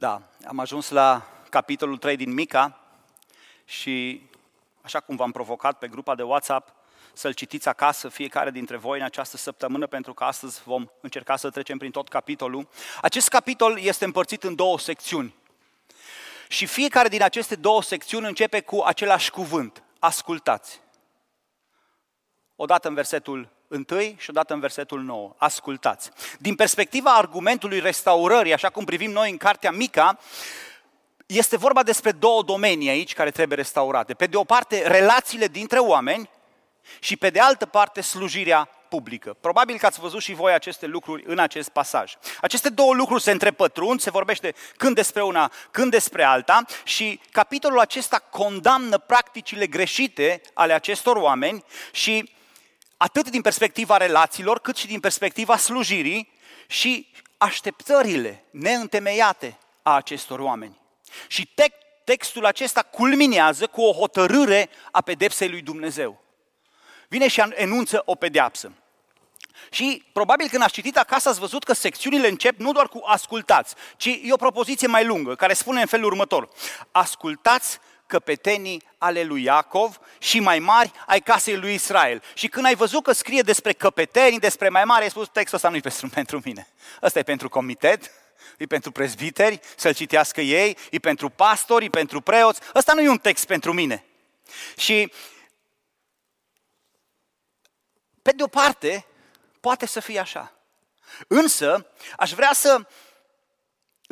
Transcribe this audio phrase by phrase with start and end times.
[0.00, 2.80] Da, am ajuns la capitolul 3 din Mica
[3.64, 4.22] și
[4.80, 6.74] așa cum v-am provocat pe grupa de WhatsApp,
[7.12, 11.50] să-l citiți acasă fiecare dintre voi în această săptămână, pentru că astăzi vom încerca să
[11.50, 12.68] trecem prin tot capitolul.
[13.02, 15.34] Acest capitol este împărțit în două secțiuni.
[16.48, 20.80] Și fiecare din aceste două secțiuni începe cu același cuvânt, ascultați.
[22.56, 23.84] Odată în versetul 1
[24.16, 25.34] și odată în versetul 9.
[25.36, 26.10] Ascultați.
[26.38, 30.18] Din perspectiva argumentului restaurării, așa cum privim noi în Cartea Mica,
[31.26, 34.14] este vorba despre două domenii aici care trebuie restaurate.
[34.14, 36.30] Pe de o parte, relațiile dintre oameni
[36.98, 39.36] și pe de altă parte, slujirea publică.
[39.40, 42.12] Probabil că ați văzut și voi aceste lucruri în acest pasaj.
[42.40, 47.78] Aceste două lucruri se întrepătrund, se vorbește când despre una, când despre alta și capitolul
[47.78, 52.38] acesta condamnă practicile greșite ale acestor oameni și
[53.02, 56.32] atât din perspectiva relațiilor, cât și din perspectiva slujirii
[56.66, 57.06] și
[57.38, 60.80] așteptările neîntemeiate a acestor oameni.
[61.26, 61.72] Și te-
[62.04, 66.20] textul acesta culminează cu o hotărâre a pedepsei lui Dumnezeu.
[67.08, 68.72] Vine și enunță o pedeapsă.
[69.70, 73.74] Și probabil când ați citit acasă ați văzut că secțiunile încep nu doar cu ascultați,
[73.96, 76.48] ci e o propoziție mai lungă care spune în felul următor.
[76.90, 77.78] Ascultați
[78.10, 82.22] căpetenii ale lui Iacov și mai mari ai casei lui Israel.
[82.34, 85.68] Și când ai văzut că scrie despre căpetenii, despre mai mari, ai spus textul ăsta
[85.68, 86.68] nu e pentru, pentru mine.
[87.02, 88.10] Ăsta e pentru comitet,
[88.58, 92.60] e pentru prezbiteri, să-l citească ei, e pentru pastori, e pentru preoți.
[92.74, 94.04] Ăsta nu e un text pentru mine.
[94.76, 95.12] Și
[98.22, 99.06] pe de o parte,
[99.60, 100.52] poate să fie așa.
[101.28, 102.86] Însă, aș vrea să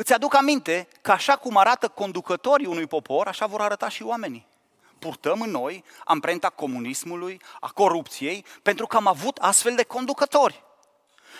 [0.00, 4.46] Îți aduc aminte că așa cum arată conducătorii unui popor, așa vor arăta și oamenii.
[4.98, 10.62] Purtăm în noi amprenta comunismului, a corupției, pentru că am avut astfel de conducători.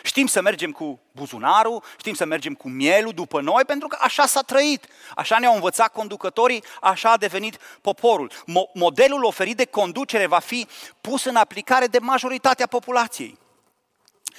[0.03, 4.27] Știm să mergem cu buzunarul, știm să mergem cu mielul după noi, pentru că așa
[4.27, 4.87] s-a trăit.
[5.17, 8.31] Așa ne-au învățat conducătorii, așa a devenit poporul.
[8.33, 10.67] Mo- modelul oferit de conducere va fi
[11.01, 13.39] pus în aplicare de majoritatea populației.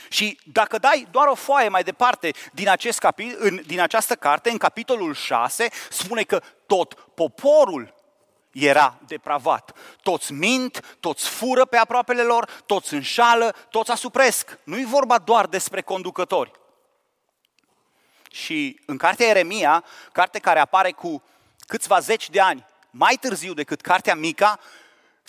[0.09, 4.49] Și dacă dai doar o foaie mai departe din, acest capi, în, din această carte,
[4.49, 7.93] în capitolul 6, spune că tot poporul
[8.51, 9.77] era depravat.
[10.01, 14.57] Toți mint, toți fură pe aproapele lor, toți înșală, toți asupresc.
[14.63, 16.51] Nu-i vorba doar despre conducători.
[18.31, 21.23] Și în cartea Eremia, carte care apare cu
[21.67, 24.59] câțiva zeci de ani mai târziu decât cartea Mica,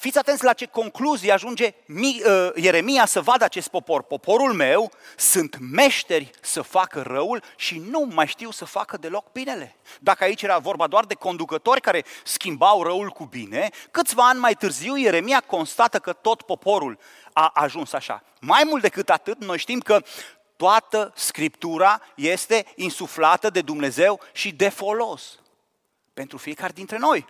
[0.01, 4.03] Fiți atenți la ce concluzie ajunge uh, Ieremia să vadă acest popor.
[4.03, 9.77] Poporul meu sunt meșteri să facă răul și nu mai știu să facă deloc binele.
[9.99, 14.55] Dacă aici era vorba doar de conducători care schimbau răul cu bine, câțiva ani mai
[14.55, 16.99] târziu Ieremia constată că tot poporul
[17.33, 18.23] a ajuns așa.
[18.41, 20.03] Mai mult decât atât, noi știm că
[20.57, 25.39] toată Scriptura este insuflată de Dumnezeu și de folos
[26.15, 27.27] pentru fiecare dintre noi.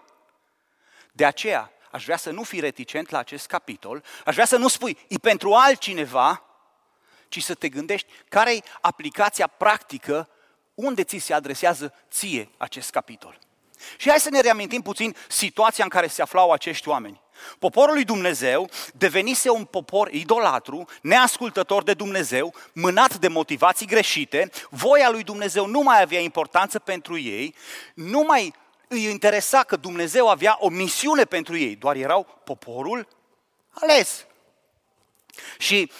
[1.12, 4.69] De aceea, aș vrea să nu fii reticent la acest capitol, aș vrea să nu
[4.69, 6.45] spui, e pentru altcineva,
[7.28, 10.29] ci să te gândești care e aplicația practică
[10.75, 13.39] unde ți se adresează ție acest capitol.
[13.97, 17.21] Și hai să ne reamintim puțin situația în care se aflau acești oameni.
[17.59, 25.11] Poporul lui Dumnezeu devenise un popor idolatru, neascultător de Dumnezeu, mânat de motivații greșite, voia
[25.11, 27.55] lui Dumnezeu nu mai avea importanță pentru ei,
[27.95, 28.55] nu mai
[28.93, 33.09] îi interesa că Dumnezeu avea o misiune pentru ei, doar erau poporul
[33.71, 34.27] ales.
[35.59, 35.93] Și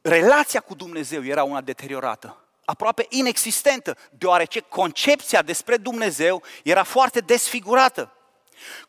[0.00, 8.12] relația cu Dumnezeu era una deteriorată, aproape inexistentă, deoarece concepția despre Dumnezeu era foarte desfigurată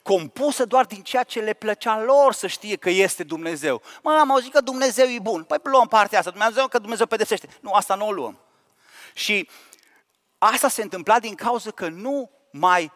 [0.02, 3.82] compusă doar din ceea ce le plăcea lor să știe că este Dumnezeu.
[4.02, 5.44] Mă, am auzit că Dumnezeu e bun.
[5.44, 6.32] Păi luăm partea asta.
[6.32, 7.48] Dumnezeu că Dumnezeu pedepsește.
[7.62, 8.40] Nu, asta nu o luăm.
[9.14, 9.50] Și
[10.38, 12.92] asta se întâmpla din cauza că nu mai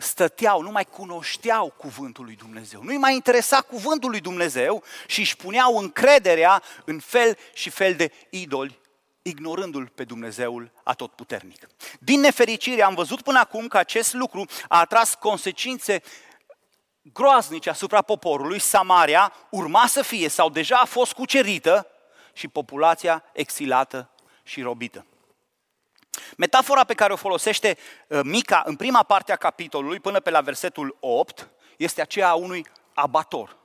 [0.00, 2.82] stăteau, nu mai cunoșteau cuvântul lui Dumnezeu.
[2.82, 8.12] Nu-i mai interesa cuvântul lui Dumnezeu și își puneau încrederea în fel și fel de
[8.30, 8.78] idoli,
[9.22, 11.66] ignorându-l pe Dumnezeul atotputernic.
[11.98, 16.02] Din nefericire am văzut până acum că acest lucru a atras consecințe
[17.02, 18.58] groaznice asupra poporului.
[18.58, 21.86] Samaria urma să fie sau deja a fost cucerită
[22.32, 24.10] și populația exilată
[24.42, 25.06] și robită.
[26.36, 30.40] Metafora pe care o folosește uh, Mica în prima parte a capitolului, până pe la
[30.40, 33.56] versetul 8, este aceea a unui abator.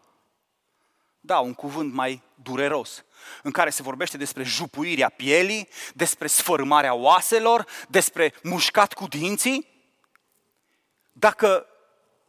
[1.20, 3.04] Da, un cuvânt mai dureros,
[3.44, 9.68] în care se vorbește despre jupuirea pielii, despre sfărâmarea oaselor, despre mușcat cu dinții.
[11.12, 11.66] Dacă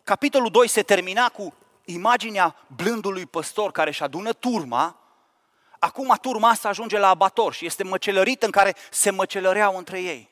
[0.05, 5.06] capitolul 2 se termina cu imaginea blândului păstor care își adună turma,
[5.87, 10.31] acum turma asta ajunge la abator și este măcelărit în care se măcelăreau între ei.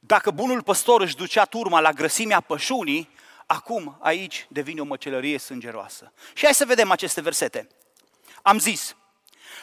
[0.00, 3.10] Dacă bunul păstor își ducea turma la grăsimea pășunii,
[3.46, 6.12] acum aici devine o măcelărie sângeroasă.
[6.34, 7.68] Și hai să vedem aceste versete.
[8.42, 8.96] Am zis,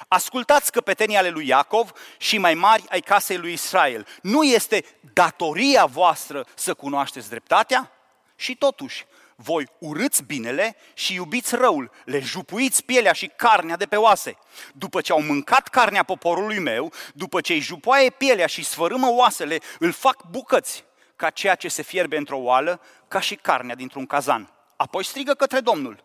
[0.08, 4.08] ascultați căpetenii ale lui Iacov și mai mari ai casei lui Israel.
[4.22, 7.92] Nu este datoria voastră să cunoașteți dreptatea?
[8.36, 9.06] Și totuși,
[9.42, 14.38] voi urâți binele și iubiți răul, le jupuiți pielea și carnea de pe oase.
[14.74, 19.60] După ce au mâncat carnea poporului meu, după ce îi jupoaie pielea și sfărâmă oasele,
[19.80, 20.84] îl fac bucăți,
[21.16, 24.54] ca ceea ce se fierbe într-o oală, ca și carnea dintr-un cazan.
[24.76, 26.04] Apoi strigă către Domnul,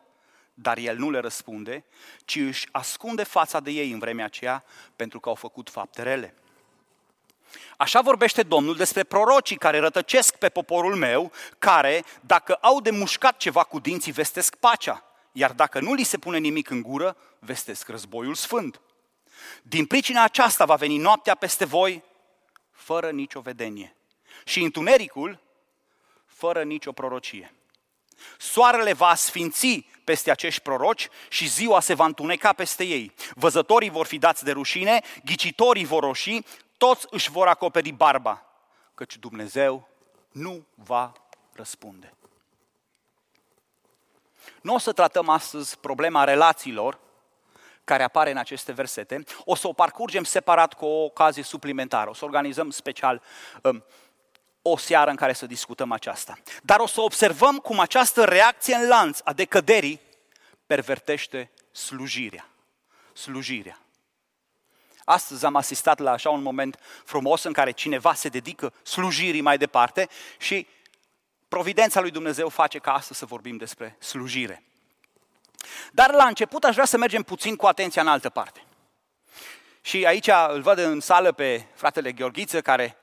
[0.55, 1.85] dar el nu le răspunde,
[2.25, 4.65] ci își ascunde fața de ei în vremea aceea,
[4.97, 6.35] pentru că au făcut fapte rele.
[7.77, 13.37] Așa vorbește Domnul despre prorocii care rătăcesc pe poporul meu, care, dacă au de mușcat
[13.37, 17.89] ceva cu dinții, vestesc pacea, iar dacă nu li se pune nimic în gură, vestesc
[17.89, 18.81] războiul sfânt.
[19.63, 22.03] Din pricina aceasta va veni noaptea peste voi,
[22.71, 23.97] fără nicio vedenie,
[24.45, 25.41] și întunericul,
[26.27, 27.55] fără nicio prorocie.
[28.39, 33.13] Soarele va sfinți peste acești proroci și ziua se va întuneca peste ei.
[33.35, 36.41] Văzătorii vor fi dați de rușine, ghicitorii vor roși,
[36.77, 38.47] toți își vor acoperi barba,
[38.95, 39.89] căci Dumnezeu
[40.33, 41.13] nu va
[41.53, 42.15] răspunde.
[44.63, 46.99] Nu o să tratăm astăzi problema relațiilor
[47.85, 52.15] care apare în aceste versete, o să o parcurgem separat cu o ocazie suplimentară, o
[52.15, 53.23] să organizăm special
[53.63, 53.85] um,
[54.63, 56.39] o seară în care să discutăm aceasta.
[56.63, 60.01] Dar o să observăm cum această reacție în lanț a decăderii
[60.67, 62.49] pervertește slujirea.
[63.13, 63.79] Slujirea.
[65.09, 69.59] Astăzi am asistat la așa un moment frumos în care cineva se dedică slujirii mai
[69.59, 70.09] departe
[70.39, 70.67] și
[71.49, 74.63] providența lui Dumnezeu face ca astăzi să vorbim despre slujire.
[75.93, 78.65] Dar la început aș vrea să mergem puțin cu atenția în altă parte.
[79.81, 82.97] Și aici îl văd în sală pe fratele Gheorghiță care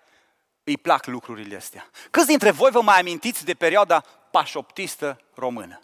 [0.63, 1.89] îi plac lucrurile astea.
[2.11, 3.99] Câți dintre voi vă mai amintiți de perioada
[4.31, 5.81] pașoptistă română?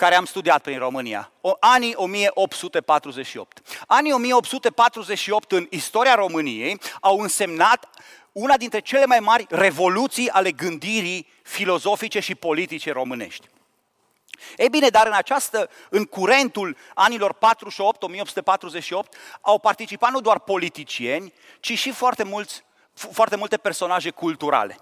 [0.00, 3.60] Care am studiat prin România, anii 1848.
[3.86, 7.88] Anii 1848 în istoria României au însemnat
[8.32, 13.46] una dintre cele mai mari revoluții ale gândirii filozofice și politice românești.
[14.56, 21.32] Ei bine, dar în această, în curentul anilor 48, 1848, au participat nu doar politicieni,
[21.60, 22.64] ci și foarte, mulți,
[22.94, 24.78] foarte multe personaje culturale.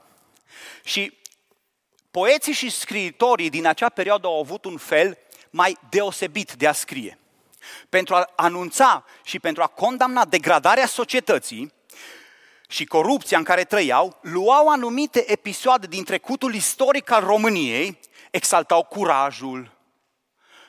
[0.84, 1.18] Și
[2.18, 5.18] poeții și scriitorii din acea perioadă au avut un fel
[5.50, 7.18] mai deosebit de a scrie.
[7.88, 11.72] Pentru a anunța și pentru a condamna degradarea societății
[12.68, 17.98] și corupția în care trăiau, luau anumite episoade din trecutul istoric al României,
[18.30, 19.72] exaltau curajul,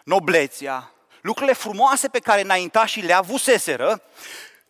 [0.03, 0.91] noblețea,
[1.21, 4.01] lucrurile frumoase pe care înaintașii le avuseseră,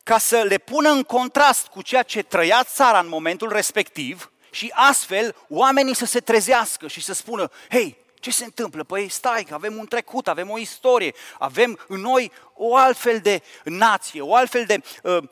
[0.04, 4.72] ca să le pună în contrast cu ceea ce trăia țara în momentul respectiv și
[4.76, 8.84] astfel oamenii să se trezească și să spună, hei, ce se întâmplă?
[8.84, 13.42] Păi stai, că avem un trecut, avem o istorie, avem în noi o altfel de
[13.64, 15.24] nație, o altfel de uh,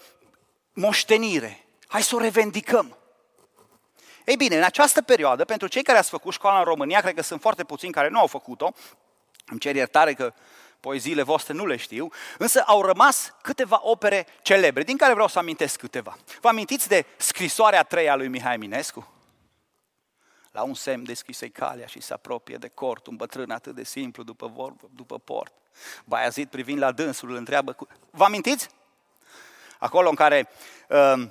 [0.74, 1.66] moștenire.
[1.88, 2.98] Hai să o revendicăm.
[4.26, 7.22] Ei bine, în această perioadă, pentru cei care ați făcut școala în România, cred că
[7.22, 8.74] sunt foarte puțini care nu au făcut-o,
[9.46, 10.34] îmi cer iertare că
[10.80, 15.40] poeziile voastre nu le știu, însă au rămas câteva opere celebre, din care vreau să
[15.40, 16.18] amintesc câteva.
[16.42, 19.12] Vă amintiți de scrisoarea treia lui Mihai Minescu?
[20.52, 24.24] La un semn deschise calea și se apropie de cort, un bătrân atât de simplu
[24.24, 25.54] după vorbă, după port.
[26.06, 27.88] Baiazid privind la dânsul îl întreabă, cu...
[28.10, 28.70] vă amintiți?
[29.80, 30.50] Acolo în care
[30.90, 31.28] uh,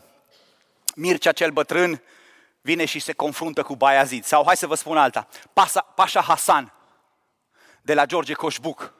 [0.94, 2.02] Mircea cel bătrân
[2.60, 4.24] vine și se confruntă cu Baiazid.
[4.24, 6.72] Sau hai să vă spun alta, Pasa, Pașa Hasan
[7.82, 8.92] de la George Coșbuc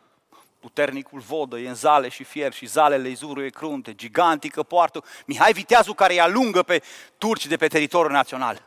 [0.66, 5.52] puternicul vodă, e în zale și fier și zalele îi zuruie crunte, gigantică poartă, Mihai
[5.52, 6.82] Viteazul care îi alungă pe
[7.18, 8.62] turci de pe teritoriul național.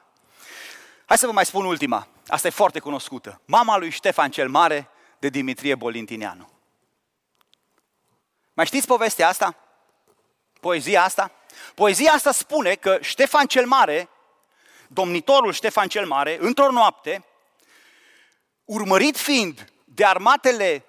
[1.06, 3.42] Hai să vă mai spun ultima, asta e foarte cunoscută.
[3.46, 4.90] Mama lui Ștefan cel Mare
[5.20, 6.50] de Dimitrie Bolintineanu.
[8.54, 9.56] Mai știți povestea asta?
[10.60, 11.32] Poezia asta?
[11.76, 14.10] Poezia asta spune că Ștefan cel Mare,
[14.88, 17.26] domnitorul Ștefan cel Mare, într-o noapte,
[18.66, 20.84] urmărit fiind de armatele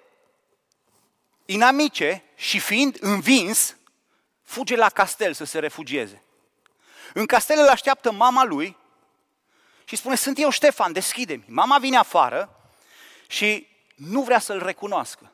[1.45, 3.75] inamice și fiind învins,
[4.43, 6.23] fuge la castel să se refugieze.
[7.13, 8.77] În castel îl așteaptă mama lui
[9.83, 11.43] și spune, sunt eu Ștefan, deschide-mi.
[11.47, 12.55] Mama vine afară
[13.27, 15.31] și nu vrea să-l recunoască.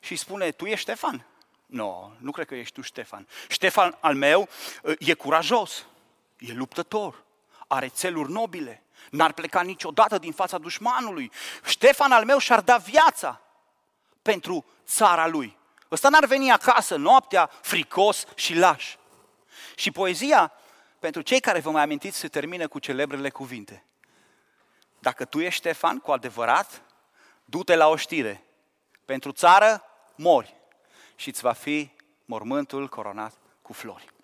[0.00, 1.26] Și spune, tu ești Ștefan?
[1.66, 3.28] Nu, no, nu cred că ești tu Ștefan.
[3.48, 4.48] Ștefan al meu
[4.98, 5.86] e curajos,
[6.38, 7.24] e luptător,
[7.66, 11.32] are țeluri nobile, n-ar pleca niciodată din fața dușmanului.
[11.64, 13.40] Ștefan al meu și-ar da viața
[14.26, 15.56] pentru țara lui.
[15.90, 18.94] Ăsta n-ar veni acasă noaptea fricos și laș.
[19.74, 20.52] Și poezia
[20.98, 23.84] pentru cei care vă mai amintiți, se termină cu celebrele cuvinte.
[24.98, 26.82] Dacă tu ești Ștefan, cu adevărat,
[27.44, 28.44] du-te la o știre.
[29.04, 29.82] Pentru țară,
[30.14, 30.56] mori
[31.16, 31.90] și îți va fi
[32.24, 34.14] mormântul coronat cu flori.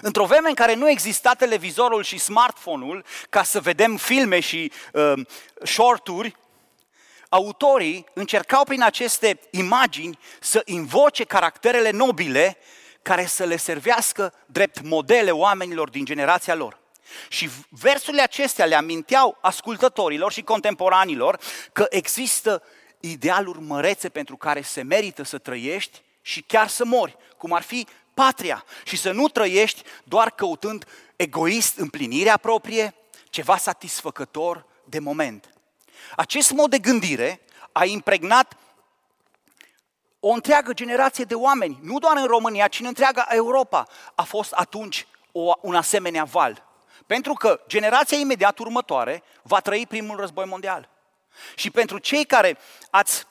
[0.00, 5.26] Într-o vreme în care nu exista televizorul și smartphone-ul ca să vedem filme și uh,
[5.62, 6.36] shorturi,
[7.28, 12.56] autorii încercau prin aceste imagini să invoce caracterele nobile
[13.02, 16.78] care să le servească drept modele oamenilor din generația lor.
[17.28, 21.40] Și versurile acestea le aminteau ascultătorilor și contemporanilor
[21.72, 22.62] că există
[23.00, 27.86] idealuri mărețe pentru care se merită să trăiești și chiar să mori, cum ar fi
[28.14, 30.84] patria și să nu trăiești doar căutând
[31.16, 32.94] egoist împlinirea proprie,
[33.30, 35.55] ceva satisfăcător de moment.
[36.16, 37.40] Acest mod de gândire
[37.72, 38.56] a impregnat
[40.20, 43.86] o întreagă generație de oameni, nu doar în România, ci în întreaga Europa.
[44.14, 46.64] A fost atunci o, un asemenea val.
[47.06, 50.88] Pentru că generația imediat următoare va trăi primul război mondial.
[51.54, 52.58] Și pentru cei care
[52.90, 53.26] ați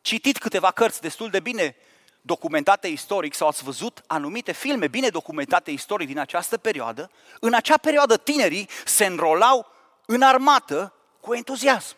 [0.00, 1.76] citit câteva cărți destul de bine
[2.22, 7.10] documentate istoric sau ați văzut anumite filme bine documentate istoric din această perioadă,
[7.40, 9.66] în acea perioadă tinerii se înrolau
[10.06, 11.96] în armată cu entuziasm.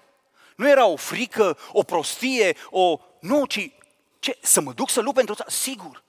[0.57, 2.99] Nu era o frică, o prostie, o...
[3.21, 3.71] Nu, ci
[4.19, 4.39] ce?
[4.43, 5.51] Să mă duc să lupt pentru țară?
[5.51, 6.03] Sigur.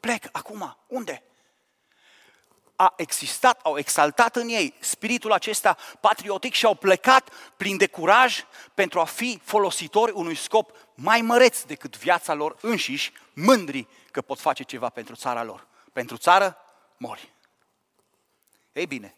[0.00, 0.76] Plec acum.
[0.86, 1.22] Unde?
[2.76, 8.44] A existat, au exaltat în ei spiritul acesta patriotic și au plecat plin de curaj
[8.74, 14.40] pentru a fi folositori unui scop mai măreț decât viața lor înșiși, mândri că pot
[14.40, 15.66] face ceva pentru țara lor.
[15.92, 16.56] Pentru țară,
[16.96, 17.32] mori.
[18.72, 19.16] Ei bine,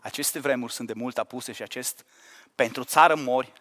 [0.00, 2.04] aceste vremuri sunt de mult apuse și acest
[2.54, 3.52] pentru țară mori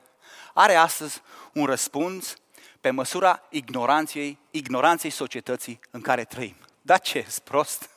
[0.58, 1.22] are astăzi
[1.54, 2.36] un răspuns
[2.82, 6.56] pe măsura ignoranței, ignoranței societății în care trăim.
[6.82, 7.90] Dar ce, prost?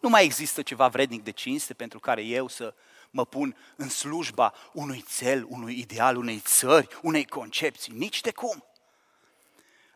[0.00, 2.74] Nu mai există ceva vrednic de cinste pentru care eu să
[3.10, 7.92] mă pun în slujba unui cel, unui ideal, unei țări, unei concepții.
[7.92, 8.64] Nici de cum.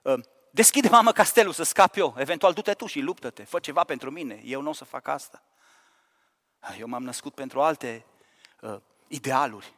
[0.04, 2.14] Ă, deschide, mamă, castelul să scap eu.
[2.18, 3.44] Eventual du-te tu și luptă-te.
[3.44, 4.40] Fă ceva pentru mine.
[4.44, 5.42] Eu nu o să fac asta.
[6.78, 8.04] Eu m-am născut pentru alte
[8.60, 8.76] uh,
[9.08, 9.77] idealuri.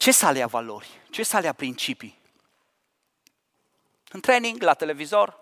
[0.00, 1.00] Ce să alea valori?
[1.10, 2.18] Ce să alea principii?
[4.08, 5.38] În training, la televizor,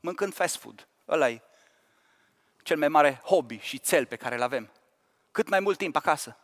[0.00, 0.88] mâncând fast food.
[1.08, 1.42] ăla e
[2.62, 4.70] cel mai mare hobby și cel pe care îl avem.
[5.30, 6.36] Cât mai mult timp acasă.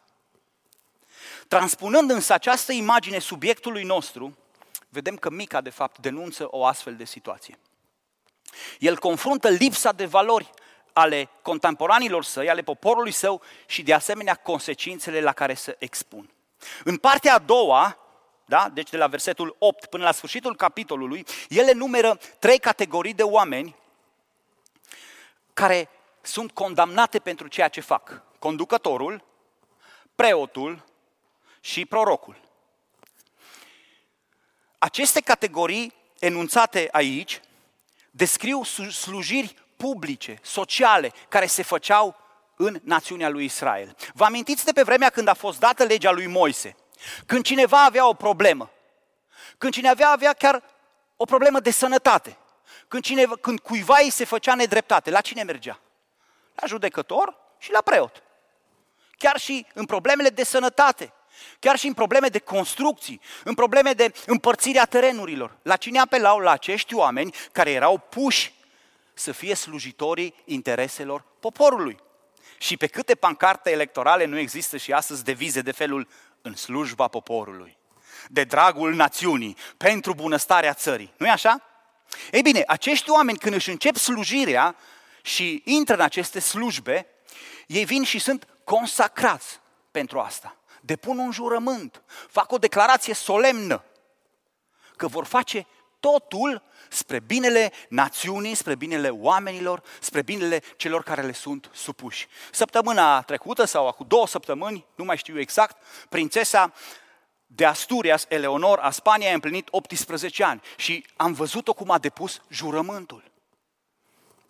[1.49, 4.39] Transpunând însă această imagine subiectului nostru,
[4.89, 7.59] vedem că Mica, de fapt, denunță o astfel de situație.
[8.79, 10.51] El confruntă lipsa de valori
[10.93, 16.33] ale contemporanilor săi, ale poporului său și, de asemenea, consecințele la care se expun.
[16.85, 17.99] În partea a doua,
[18.45, 18.69] da?
[18.69, 23.77] deci de la versetul 8 până la sfârșitul capitolului, ele numeră trei categorii de oameni
[25.53, 25.89] care
[26.21, 28.23] sunt condamnate pentru ceea ce fac.
[28.39, 29.25] Conducătorul,
[30.15, 30.85] preotul
[31.61, 32.41] și prorocul.
[34.79, 37.41] Aceste categorii enunțate aici
[38.11, 42.17] descriu slujiri publice, sociale, care se făceau
[42.59, 43.97] în națiunea lui Israel.
[44.15, 46.77] Vă amintiți de pe vremea când a fost dată legea lui Moise?
[47.27, 48.71] Când cineva avea o problemă,
[49.59, 50.63] când cineva avea chiar
[51.17, 52.37] o problemă de sănătate,
[52.89, 55.81] când, cineva, când cuiva îi se făcea nedreptate, la cine mergea?
[56.55, 58.23] La judecător și la preot.
[59.19, 61.13] Chiar și în problemele de sănătate,
[61.59, 65.59] chiar și în probleme de construcții, în probleme de împărțirea terenurilor.
[65.63, 66.39] La cine apelau?
[66.39, 68.55] La acești oameni care erau puși
[69.15, 71.99] să fie slujitorii intereselor poporului.
[72.59, 76.09] Și pe câte pancarte electorale nu există și astăzi devize de felul
[76.43, 77.79] în slujba poporului,
[78.29, 81.13] de dragul națiunii, pentru bunăstarea țării.
[81.17, 81.63] nu e așa?
[82.31, 84.77] Ei bine, acești oameni când își încep slujirea
[85.23, 87.07] și intră în aceste slujbe,
[87.67, 90.57] ei vin și sunt consacrați pentru asta.
[90.81, 93.85] Depun un jurământ, fac o declarație solemnă
[94.97, 95.67] că vor face
[96.01, 102.27] totul spre binele națiunii, spre binele oamenilor, spre binele celor care le sunt supuși.
[102.53, 106.73] Săptămâna trecută sau cu două săptămâni, nu mai știu exact, prințesa
[107.47, 112.41] de Asturias, Eleonor, a Spaniei, a împlinit 18 ani și am văzut-o cum a depus
[112.49, 113.31] jurământul.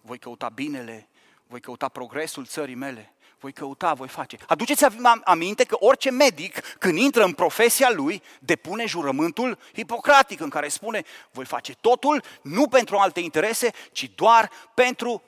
[0.00, 1.08] Voi căuta binele,
[1.46, 4.38] voi căuta progresul țării mele, voi căuta, voi face.
[4.46, 10.68] Aduceți-vă aminte că orice medic, când intră în profesia lui, depune jurământul hipocratic în care
[10.68, 15.22] spune, voi face totul nu pentru alte interese, ci doar pentru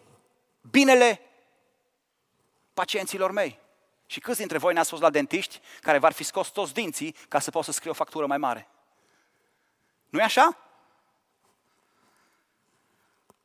[0.70, 1.20] binele
[2.74, 3.58] pacienților mei.
[4.06, 7.38] Și câți dintre voi ne-ați fost la dentiști care v-ar fi scos toți dinții ca
[7.38, 8.68] să poată să scrie o factură mai mare?
[10.10, 10.56] nu e așa?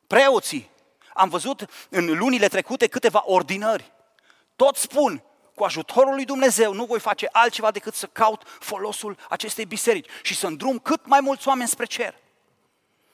[0.07, 0.69] Preoții
[1.13, 3.93] am văzut în lunile trecute câteva ordinări.
[4.55, 5.23] Toți spun,
[5.55, 10.35] cu ajutorul lui Dumnezeu nu voi face altceva decât să caut folosul acestei biserici și
[10.35, 12.13] să îndrum cât mai mulți oameni spre cer.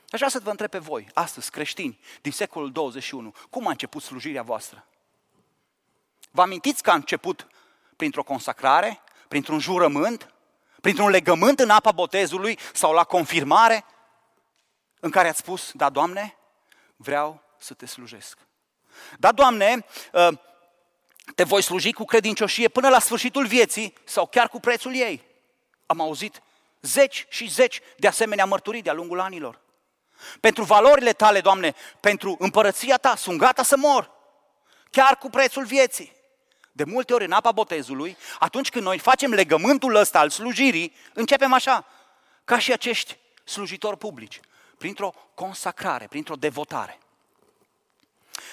[0.10, 4.02] Aș vrea să vă întreb pe voi, astăzi, creștini, din secolul 21, cum a început
[4.02, 4.86] slujirea voastră?
[6.32, 7.48] Vă amintiți că a început
[7.96, 10.34] printr-o consacrare, printr-un jurământ,
[10.82, 13.86] printr-un legământ în apa botezului sau la confirmare,
[15.00, 16.38] în care ați spus, da, Doamne,
[16.96, 18.38] vreau să te slujesc.
[19.20, 20.42] Da, Doamne, ă,
[21.36, 25.24] te voi sluji cu credincioșie până la sfârșitul vieții sau chiar cu prețul ei.
[25.86, 26.42] Am auzit
[26.82, 29.60] zeci și zeci de asemenea mărturii de-a lungul anilor.
[30.40, 34.12] Pentru valorile tale, Doamne, pentru împărăția ta, sunt gata să mor,
[34.92, 36.20] chiar cu prețul vieții.
[36.72, 41.54] De multe ori în apa botezului, atunci când noi facem legământul ăsta al slujirii, începem
[41.54, 41.86] așa,
[42.46, 44.40] ca și acești slujitori publici,
[44.78, 47.00] printr-o consacrare, printr-o devotare.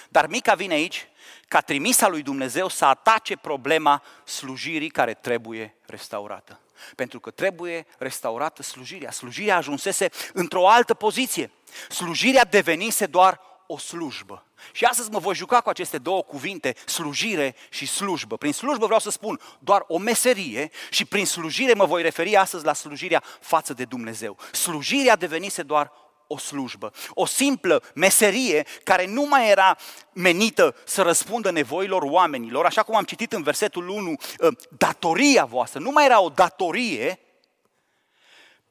[0.08, 1.08] Dar Mica vine aici
[1.48, 6.60] ca trimisa lui Dumnezeu să atace problema slujirii care trebuie restaurată.
[6.96, 9.10] Pentru că trebuie restaurată slujirea.
[9.10, 11.50] Slujirea ajunsese într-o altă poziție.
[11.88, 14.42] Slujirea devenise doar o slujbă.
[14.72, 18.36] Și astăzi mă voi juca cu aceste două cuvinte, slujire și slujbă.
[18.36, 22.64] Prin slujbă vreau să spun doar o meserie și prin slujire mă voi referi astăzi
[22.64, 24.36] la slujirea față de Dumnezeu.
[24.52, 25.92] Slujirea devenise doar
[26.28, 29.76] o slujbă, o simplă meserie care nu mai era
[30.12, 35.80] menită să răspundă nevoilor oamenilor, așa cum am citit în versetul 1, ă, datoria voastră,
[35.80, 37.18] nu mai era o datorie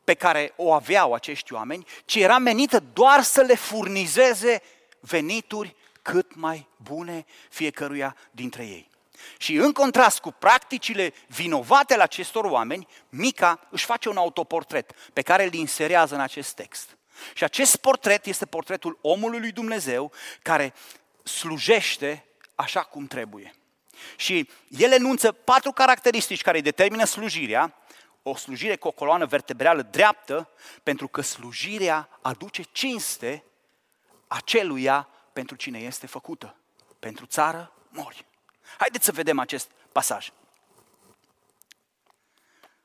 [0.04, 4.62] pe care o aveau acești oameni, ci era menită doar să le furnizeze
[5.00, 8.90] venituri cât mai bune fiecăruia dintre ei.
[9.38, 15.22] Și în contrast cu practicile vinovate ale acestor oameni, Mica își face un autoportret pe
[15.22, 16.97] care îl inserează în acest text.
[17.34, 20.74] Și acest portret este portretul omului lui Dumnezeu care
[21.24, 23.56] slujește așa cum trebuie.
[24.16, 27.74] Și el enunță patru caracteristici care îi determină slujirea,
[28.24, 30.50] o slujire cu o coloană vertebrală dreaptă,
[30.84, 33.44] pentru că slujirea aduce cinste
[34.28, 36.56] aceluia pentru cine este făcută.
[37.00, 38.26] Pentru țară, mori.
[38.78, 40.32] Haideți să vedem acest pasaj.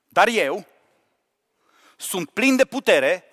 [0.09, 0.67] Dar eu
[1.97, 3.25] sunt plin de putere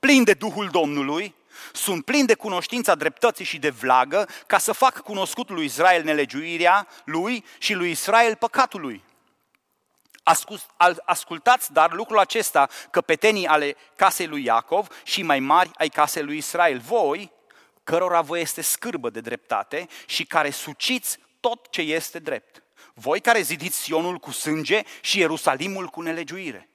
[0.00, 1.34] plin de Duhul Domnului,
[1.72, 6.88] sunt plin de cunoștința dreptății și de vlagă, ca să fac cunoscut lui Israel nelegiuirea
[7.04, 9.04] lui și lui Israel păcatul lui.
[11.04, 16.36] Ascultați dar lucrul acesta, căpetenii ale casei lui Iacov și mai mari ai casei lui
[16.36, 16.78] Israel.
[16.78, 17.32] Voi,
[17.84, 22.62] cărora vă este scârbă de dreptate și care suciți tot ce este drept.
[22.94, 26.69] Voi care zidiți Sionul cu sânge și Ierusalimul cu nelegiuire.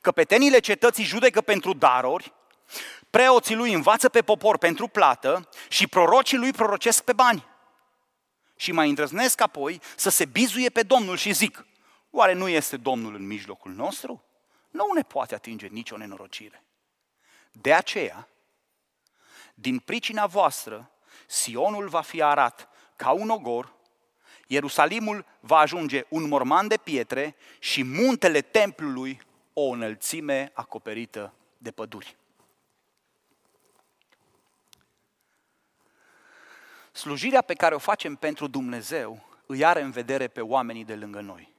[0.00, 2.32] Căpetenile cetății judecă pentru daruri,
[3.10, 7.46] preoții lui învață pe popor pentru plată și prorocii lui prorocesc pe bani.
[8.56, 11.66] Și mai îndrăznesc apoi să se bizuie pe Domnul și zic,
[12.10, 14.24] oare nu este Domnul în mijlocul nostru?
[14.70, 16.64] Nu ne poate atinge nicio nenorocire.
[17.52, 18.28] De aceea,
[19.54, 20.90] din pricina voastră,
[21.26, 23.76] Sionul va fi arat ca un ogor,
[24.46, 29.20] Ierusalimul va ajunge un morman de pietre și muntele templului
[29.60, 32.16] o înălțime acoperită de păduri.
[36.92, 41.20] Slujirea pe care o facem pentru Dumnezeu îi are în vedere pe oamenii de lângă
[41.20, 41.54] noi.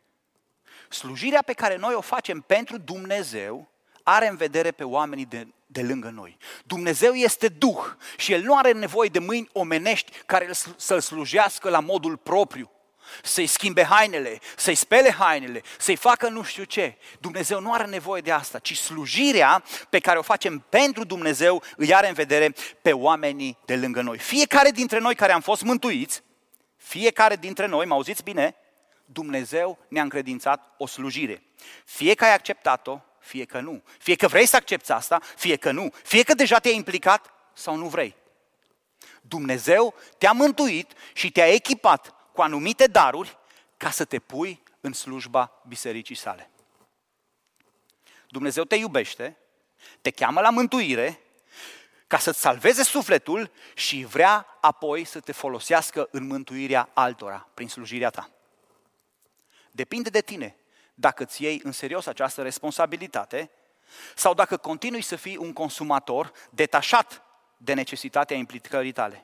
[0.90, 3.70] Slujirea pe care noi o facem pentru Dumnezeu
[4.04, 6.38] are în vedere pe oamenii de, de lângă noi.
[6.66, 11.80] Dumnezeu este Duh și El nu are nevoie de mâini omenești care să-L slujească la
[11.80, 12.72] modul propriu
[13.24, 16.98] să-i schimbe hainele, să-i spele hainele, să-i facă nu știu ce.
[17.20, 21.94] Dumnezeu nu are nevoie de asta, ci slujirea pe care o facem pentru Dumnezeu îi
[21.94, 24.18] are în vedere pe oamenii de lângă noi.
[24.18, 26.24] Fiecare dintre noi care am fost mântuiți,
[26.78, 28.56] fiecare dintre noi, mă auziți bine,
[29.06, 31.44] Dumnezeu ne-a încredințat o slujire.
[31.86, 33.84] Fie că ai acceptat-o, fie că nu.
[34.00, 35.94] Fie că vrei să accepti asta, fie că nu.
[36.04, 38.16] Fie că deja te-ai implicat sau nu vrei.
[39.22, 43.38] Dumnezeu te-a mântuit și te-a echipat cu anumite daruri
[43.78, 46.50] ca să te pui în slujba bisericii sale.
[48.30, 49.38] Dumnezeu te iubește,
[50.02, 51.20] te cheamă la mântuire
[52.08, 58.10] ca să-ți salveze sufletul și vrea apoi să te folosească în mântuirea altora prin slujirea
[58.10, 58.30] ta.
[59.72, 60.56] Depinde de tine
[60.94, 63.52] dacă îți iei în serios această responsabilitate
[64.16, 67.24] sau dacă continui să fii un consumator detașat
[67.58, 69.24] de necesitatea implicării tale.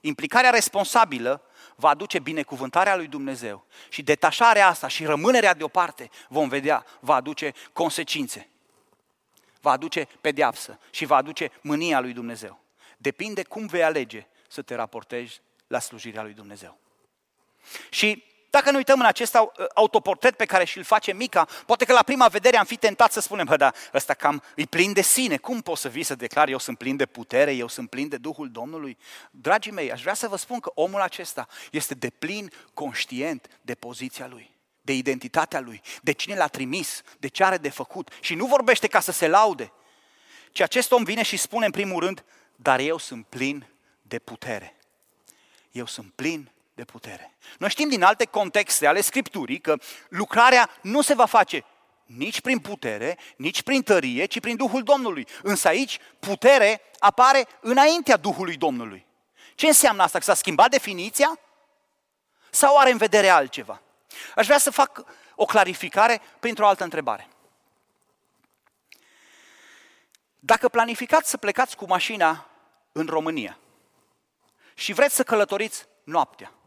[0.00, 1.42] Implicarea responsabilă
[1.76, 7.52] va aduce binecuvântarea lui Dumnezeu și detașarea asta și rămânerea deoparte, vom vedea, va aduce
[7.72, 8.48] consecințe.
[9.60, 12.60] Va aduce pedeapsă și va aduce mânia lui Dumnezeu.
[12.96, 16.78] Depinde cum vei alege să te raportezi la slujirea lui Dumnezeu.
[17.90, 19.38] Și dacă ne uităm în acest
[19.74, 23.20] autoportret pe care și-l face Mica, poate că la prima vedere am fi tentat să
[23.20, 25.36] spunem, bă, da, ăsta cam îi plin de sine.
[25.36, 28.16] Cum poți să vii să declari, eu sunt plin de putere, eu sunt plin de
[28.16, 28.98] Duhul Domnului?
[29.30, 33.74] Dragii mei, aș vrea să vă spun că omul acesta este de plin conștient de
[33.74, 34.56] poziția lui
[34.88, 38.10] de identitatea lui, de cine l-a trimis, de ce are de făcut.
[38.20, 39.72] Și nu vorbește ca să se laude,
[40.52, 42.24] ci acest om vine și spune în primul rând,
[42.56, 43.66] dar eu sunt plin
[44.02, 44.76] de putere.
[45.70, 47.36] Eu sunt plin de putere.
[47.58, 49.76] Noi știm din alte contexte ale Scripturii că
[50.08, 51.64] lucrarea nu se va face
[52.04, 55.26] nici prin putere, nici prin tărie, ci prin Duhul Domnului.
[55.42, 59.06] Însă aici putere apare înaintea Duhului Domnului.
[59.54, 60.18] Ce înseamnă asta?
[60.18, 61.38] Că s-a schimbat definiția?
[62.50, 63.82] Sau are în vedere altceva?
[64.34, 67.28] Aș vrea să fac o clarificare printr-o altă întrebare.
[70.38, 72.50] Dacă planificați să plecați cu mașina
[72.92, 73.58] în România
[74.74, 76.57] și vreți să călătoriți noaptea, da?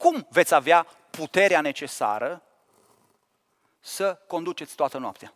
[0.00, 2.42] Cum veți avea puterea necesară
[3.80, 5.34] să conduceți toată noaptea?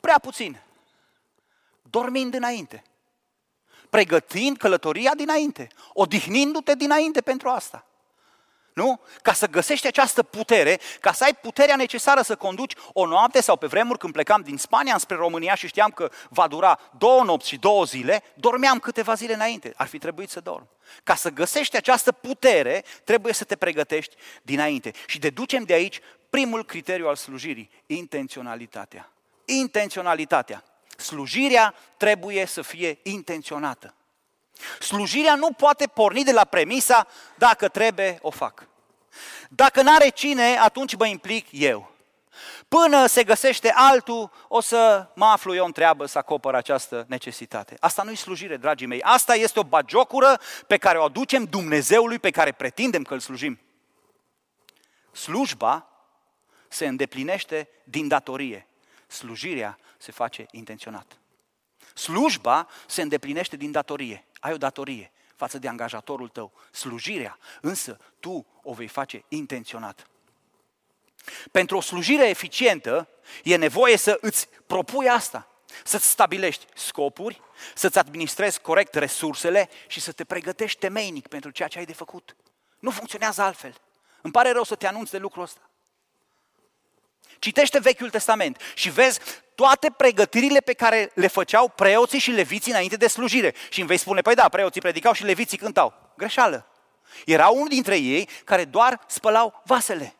[0.00, 0.60] Prea puțin.
[1.82, 2.82] Dormind înainte.
[3.90, 5.68] Pregătind călătoria dinainte.
[5.92, 7.86] Odihnindu-te dinainte pentru asta.
[8.72, 9.00] Nu?
[9.22, 13.56] Ca să găsești această putere, ca să ai puterea necesară să conduci o noapte sau
[13.56, 17.48] pe vremuri când plecam din Spania spre România și știam că va dura două nopți
[17.48, 19.72] și două zile, dormeam câteva zile înainte.
[19.76, 20.68] Ar fi trebuit să dorm.
[21.02, 24.92] Ca să găsești această putere, trebuie să te pregătești dinainte.
[25.06, 29.12] Și deducem de aici primul criteriu al slujirii, intenționalitatea.
[29.44, 30.64] Intenționalitatea.
[30.96, 33.94] Slujirea trebuie să fie intenționată.
[34.80, 38.66] Slujirea nu poate porni de la premisa, dacă trebuie, o fac.
[39.48, 41.90] Dacă n-are cine, atunci mă implic eu.
[42.68, 47.76] Până se găsește altul, o să mă aflu eu în treabă să acopăr această necesitate.
[47.80, 49.02] Asta nu-i slujire, dragii mei.
[49.02, 53.60] Asta este o bagiocură pe care o aducem Dumnezeului pe care pretindem că îl slujim.
[55.12, 55.86] Slujba
[56.68, 58.66] se îndeplinește din datorie.
[59.06, 61.19] Slujirea se face intenționat.
[62.00, 64.24] Slujba se îndeplinește din datorie.
[64.40, 66.52] Ai o datorie față de angajatorul tău.
[66.70, 70.06] Slujirea, însă, tu o vei face intenționat.
[71.50, 73.08] Pentru o slujire eficientă,
[73.44, 75.48] e nevoie să îți propui asta,
[75.84, 77.40] să-ți stabilești scopuri,
[77.74, 82.36] să-ți administrezi corect resursele și să te pregătești temeinic pentru ceea ce ai de făcut.
[82.78, 83.74] Nu funcționează altfel.
[84.22, 85.69] Îmi pare rău să te anunț de lucrul ăsta.
[87.40, 89.20] Citește Vechiul Testament și vezi
[89.54, 93.54] toate pregătirile pe care le făceau preoții și leviții înainte de slujire.
[93.70, 95.94] Și îmi vei spune, păi da, preoții predicau și leviții cântau.
[96.16, 96.66] Greșeală.
[97.26, 100.14] Era unul dintre ei care doar spălau vasele.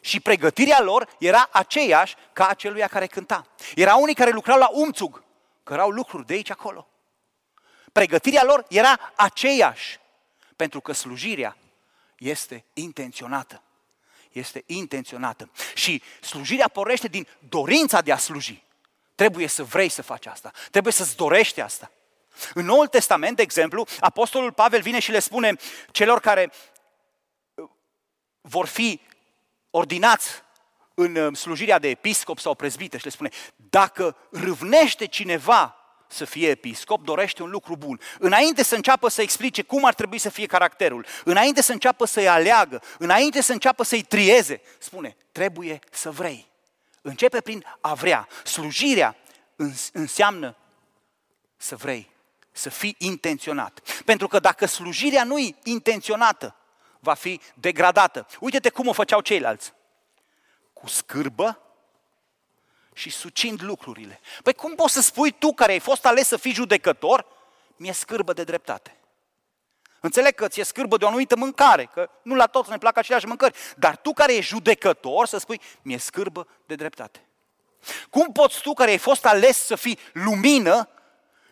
[0.00, 3.46] Și pregătirea lor era aceeași ca aceluia care cânta.
[3.74, 5.24] Era unii care lucrau la umțug,
[5.62, 6.88] că erau lucruri de aici acolo.
[7.92, 10.00] Pregătirea lor era aceeași,
[10.56, 11.56] pentru că slujirea
[12.18, 13.60] este intenționată
[14.38, 15.50] este intenționată.
[15.74, 18.62] Și slujirea pornește din dorința de a sluji.
[19.14, 20.52] Trebuie să vrei să faci asta.
[20.70, 21.90] Trebuie să-ți dorești asta.
[22.54, 25.56] În Noul Testament, de exemplu, Apostolul Pavel vine și le spune
[25.90, 26.52] celor care
[27.54, 27.68] uh,
[28.40, 29.00] vor fi
[29.70, 30.28] ordinați
[30.94, 35.75] în uh, slujirea de episcop sau prezbite și le spune, dacă râvnește cineva
[36.08, 38.00] să fie episcop, dorește un lucru bun.
[38.18, 42.28] Înainte să înceapă să explice cum ar trebui să fie caracterul, înainte să înceapă să-i
[42.28, 46.46] aleagă, înainte să înceapă să-i trieze, spune, trebuie să vrei.
[47.02, 48.28] Începe prin a vrea.
[48.44, 49.16] Slujirea
[49.92, 50.56] înseamnă
[51.56, 52.10] să vrei,
[52.52, 53.80] să fii intenționat.
[54.04, 56.56] Pentru că dacă slujirea nu e intenționată,
[57.00, 58.26] va fi degradată.
[58.40, 59.72] Uite-te cum o făceau ceilalți.
[60.72, 61.65] Cu scârbă,
[62.96, 64.20] și sucind lucrurile.
[64.42, 67.26] Păi cum poți să spui tu, care ai fost ales să fii judecător,
[67.76, 68.96] mi-e scârbă de dreptate?
[70.00, 73.26] Înțeleg că ți-e scârbă de o anumită mâncare, că nu la toți ne plac aceleași
[73.26, 77.26] mâncări, dar tu care ești judecător să spui, mi-e scârbă de dreptate.
[78.10, 80.88] Cum poți tu, care ai fost ales să fii lumină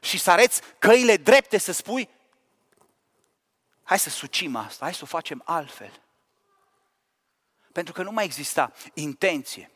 [0.00, 2.08] și să arăți căile drepte, să spui,
[3.82, 6.02] hai să sucim asta, hai să o facem altfel.
[7.72, 9.73] Pentru că nu mai exista intenție.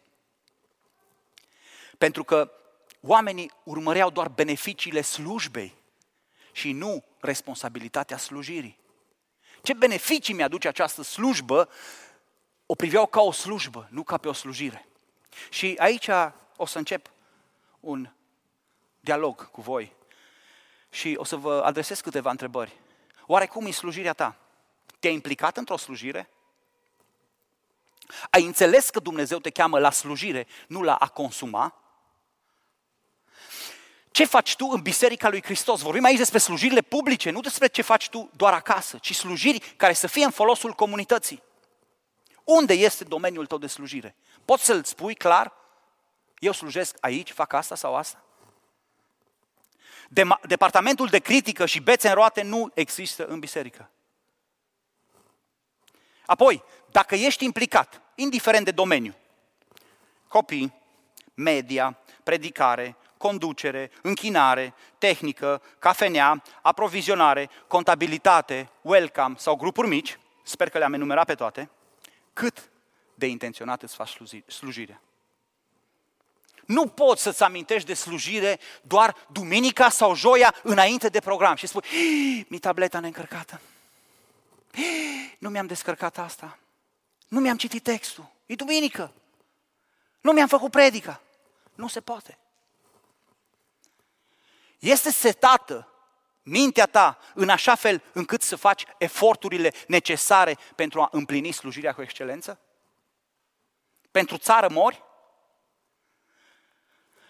[1.98, 2.50] Pentru că
[3.00, 5.74] oamenii urmăreau doar beneficiile slujbei
[6.52, 8.78] și nu responsabilitatea slujirii.
[9.62, 11.68] Ce beneficii mi-aduce această slujbă?
[12.66, 14.88] O priveau ca o slujbă, nu ca pe o slujire.
[15.50, 16.08] Și aici
[16.56, 17.10] o să încep
[17.80, 18.10] un
[19.00, 19.92] dialog cu voi
[20.90, 22.80] și o să vă adresez câteva întrebări.
[23.26, 24.36] Oare cum e slujirea ta?
[24.98, 26.30] Te-ai implicat într-o slujire?
[28.30, 31.87] Ai înțeles că Dumnezeu te cheamă la slujire, nu la a consuma?
[34.18, 35.80] Ce faci tu în Biserica lui Hristos?
[35.80, 39.92] Vorbim aici despre slujirile publice, nu despre ce faci tu doar acasă, ci slujiri care
[39.92, 41.42] să fie în folosul comunității.
[42.44, 44.16] Unde este domeniul tău de slujire?
[44.44, 45.52] Poți să-l spui clar?
[46.38, 48.24] Eu slujesc aici, fac asta sau asta?
[50.42, 53.90] Departamentul de critică și bețe în roate nu există în biserică.
[56.26, 59.14] Apoi, dacă ești implicat, indiferent de domeniu,
[60.28, 60.72] copii,
[61.34, 70.92] media, predicare, conducere, închinare, tehnică, cafenea, aprovizionare, contabilitate, welcome sau grupuri mici, sper că le-am
[70.92, 71.70] enumerat pe toate,
[72.32, 72.70] cât
[73.14, 75.00] de intenționat îți faci slujirea.
[76.66, 81.82] Nu poți să-ți amintești de slujire doar duminica sau joia înainte de program și spui,
[82.48, 83.60] mi tableta neîncărcată.
[85.38, 86.58] Nu mi-am descărcat asta.
[87.28, 88.30] Nu mi-am citit textul.
[88.46, 89.12] E duminică.
[90.20, 91.20] Nu mi-am făcut predica.
[91.74, 92.38] Nu se poate.
[94.78, 95.92] Este setată
[96.42, 102.02] mintea ta în așa fel încât să faci eforturile necesare pentru a împlini slujirea cu
[102.02, 102.60] excelență?
[104.10, 105.02] Pentru țară mori?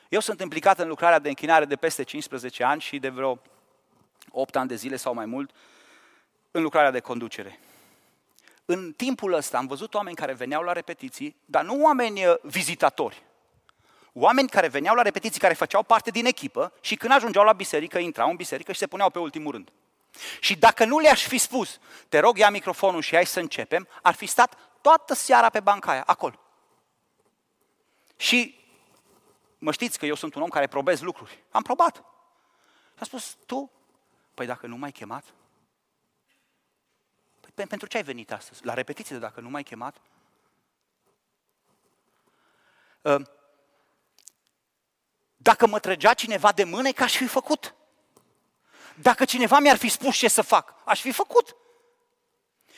[0.09, 3.39] Eu sunt implicat în lucrarea de închinare de peste 15 ani și de vreo
[4.31, 5.51] 8 ani de zile sau mai mult
[6.51, 7.61] în lucrarea de conducere.
[8.65, 13.23] În timpul ăsta am văzut oameni care veneau la repetiții, dar nu oameni uh, vizitatori.
[14.13, 17.99] Oameni care veneau la repetiții, care făceau parte din echipă și când ajungeau la biserică,
[17.99, 19.73] intrau în biserică și se puneau pe ultimul rând.
[20.41, 24.15] Și dacă nu le-aș fi spus, te rog, ia microfonul și hai să începem, ar
[24.15, 26.41] fi stat toată seara pe banca aia, acolo.
[28.17, 28.59] Și
[29.59, 31.45] mă știți că eu sunt un om care probez lucruri.
[31.51, 31.97] Am probat.
[32.95, 33.73] Și a spus, tu?
[34.35, 35.25] Păi dacă nu m-ai chemat?
[37.55, 38.65] Păi pentru ce ai venit astăzi?
[38.65, 40.01] La repetiție, dacă nu m-ai chemat?
[43.05, 43.23] Ă,
[45.39, 47.75] dacă mă trăgea cineva de mână, că aș fi făcut.
[48.95, 51.57] Dacă cineva mi-ar fi spus ce să fac, aș fi făcut.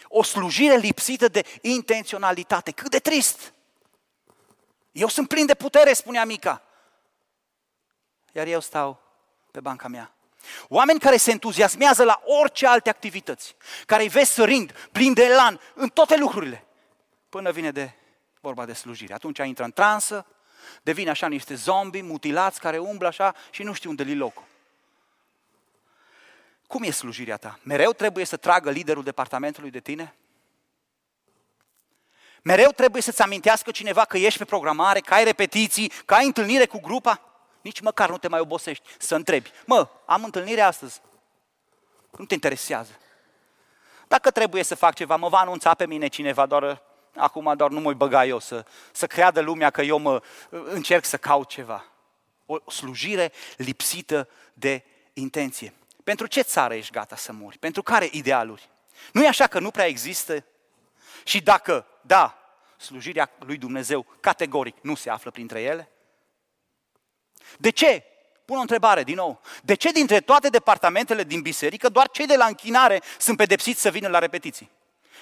[0.08, 2.70] O slujire lipsită de intenționalitate.
[2.70, 3.54] Cât de trist!
[4.92, 6.64] Eu sunt plin de putere, spunea Mica
[8.32, 9.00] iar eu stau
[9.50, 10.14] pe banca mea.
[10.68, 15.60] Oameni care se entuziasmează la orice alte activități, care îi vezi sărind, plin de elan,
[15.74, 16.64] în toate lucrurile,
[17.28, 17.92] până vine de
[18.40, 19.14] vorba de slujire.
[19.14, 20.26] Atunci intră în transă,
[20.82, 24.44] devine așa niște zombi mutilați care umblă așa și nu știu unde li locul.
[26.66, 27.58] Cum e slujirea ta?
[27.62, 30.14] Mereu trebuie să tragă liderul departamentului de tine?
[32.42, 36.66] Mereu trebuie să-ți amintească cineva că ești pe programare, că ai repetiții, că ai întâlnire
[36.66, 37.20] cu grupa?
[37.60, 39.50] Nici măcar nu te mai obosești să întrebi.
[39.66, 41.00] Mă, am întâlnire astăzi.
[42.10, 42.98] Nu te interesează.
[44.08, 46.82] Dacă trebuie să fac ceva, mă va anunța pe mine cineva, doar
[47.16, 51.16] acum doar nu mă băga eu să, să creadă lumea că eu mă încerc să
[51.16, 51.84] caut ceva.
[52.46, 55.74] O slujire lipsită de intenție.
[56.04, 57.58] Pentru ce țară ești gata să mori?
[57.58, 58.68] Pentru care idealuri?
[59.12, 60.44] Nu e așa că nu prea există?
[61.24, 62.38] Și dacă da,
[62.76, 65.90] slujirea lui Dumnezeu categoric nu se află printre ele?
[67.58, 68.04] De ce?
[68.44, 69.40] Pun o întrebare din nou.
[69.62, 73.90] De ce dintre toate departamentele din biserică doar cei de la închinare sunt pedepsiți să
[73.90, 74.70] vină la repetiții?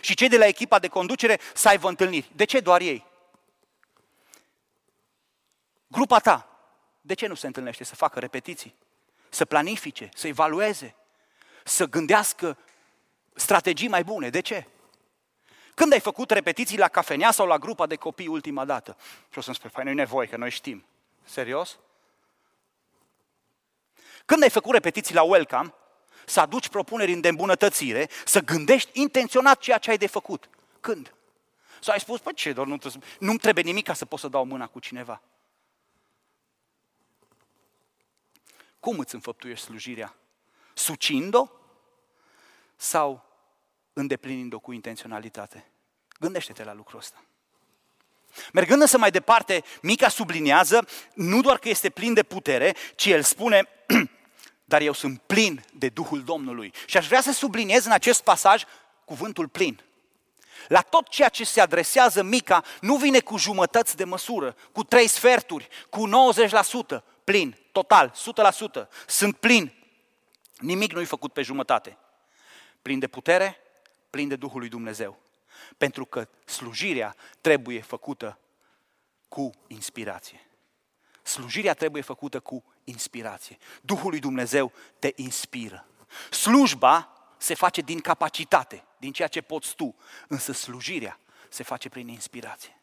[0.01, 2.31] Și cei de la echipa de conducere să aibă întâlniri?
[2.35, 3.07] De ce doar ei?
[5.87, 6.49] Grupa ta,
[7.01, 8.75] de ce nu se întâlnește să facă repetiții?
[9.29, 10.95] Să planifice, să evalueze,
[11.65, 12.59] să gândească
[13.35, 14.31] strategii mai bune.
[14.31, 14.67] De ce?
[15.75, 18.97] Când ai făcut repetiții la cafenea sau la grupa de copii ultima dată?
[19.31, 20.85] Și o să-mi spui, păi nu nevoie, că noi știm.
[21.25, 21.79] Serios?
[24.25, 25.75] Când ai făcut repetiții la Welcome,
[26.29, 30.49] să aduci propuneri de îmbunătățire, să gândești intenționat ceea ce ai de făcut.
[30.81, 31.15] Când?
[31.81, 34.29] Sau ai spus, păi ce, doar nu trebuie, nu trebuie nimic ca să pot să
[34.29, 35.23] dau mâna cu cineva.
[38.81, 40.15] Cum îți înfăptuiești slujirea?
[40.75, 41.49] Sucind-o
[42.77, 43.25] sau
[43.93, 45.71] îndeplinind-o cu intenționalitate?
[46.21, 47.23] Gândește-te la lucrul ăsta.
[48.53, 53.23] Mergând însă mai departe, Mica subliniază nu doar că este plin de putere, ci el
[53.23, 53.69] spune
[54.69, 56.73] dar eu sunt plin de Duhul Domnului.
[56.87, 58.63] Și aș vrea să subliniez în acest pasaj
[59.05, 59.81] cuvântul plin.
[60.67, 65.07] La tot ceea ce se adresează Mica nu vine cu jumătăți de măsură, cu trei
[65.07, 66.09] sferturi, cu
[66.99, 68.15] 90%, plin, total,
[68.83, 68.89] 100%.
[69.07, 69.73] Sunt plin.
[70.59, 71.99] Nimic nu-i făcut pe jumătate.
[72.83, 73.57] Plin de putere,
[74.11, 75.19] plin de Duhul lui Dumnezeu.
[75.79, 78.39] Pentru că slujirea trebuie făcută
[79.29, 80.49] cu inspirație.
[81.23, 83.59] Slujirea trebuie făcută cu inspirație.
[83.83, 85.87] Duhul lui Dumnezeu te inspiră.
[86.31, 89.97] Slujba se face din capacitate, din ceea ce poți tu,
[90.29, 92.81] însă slujirea se face prin inspirație.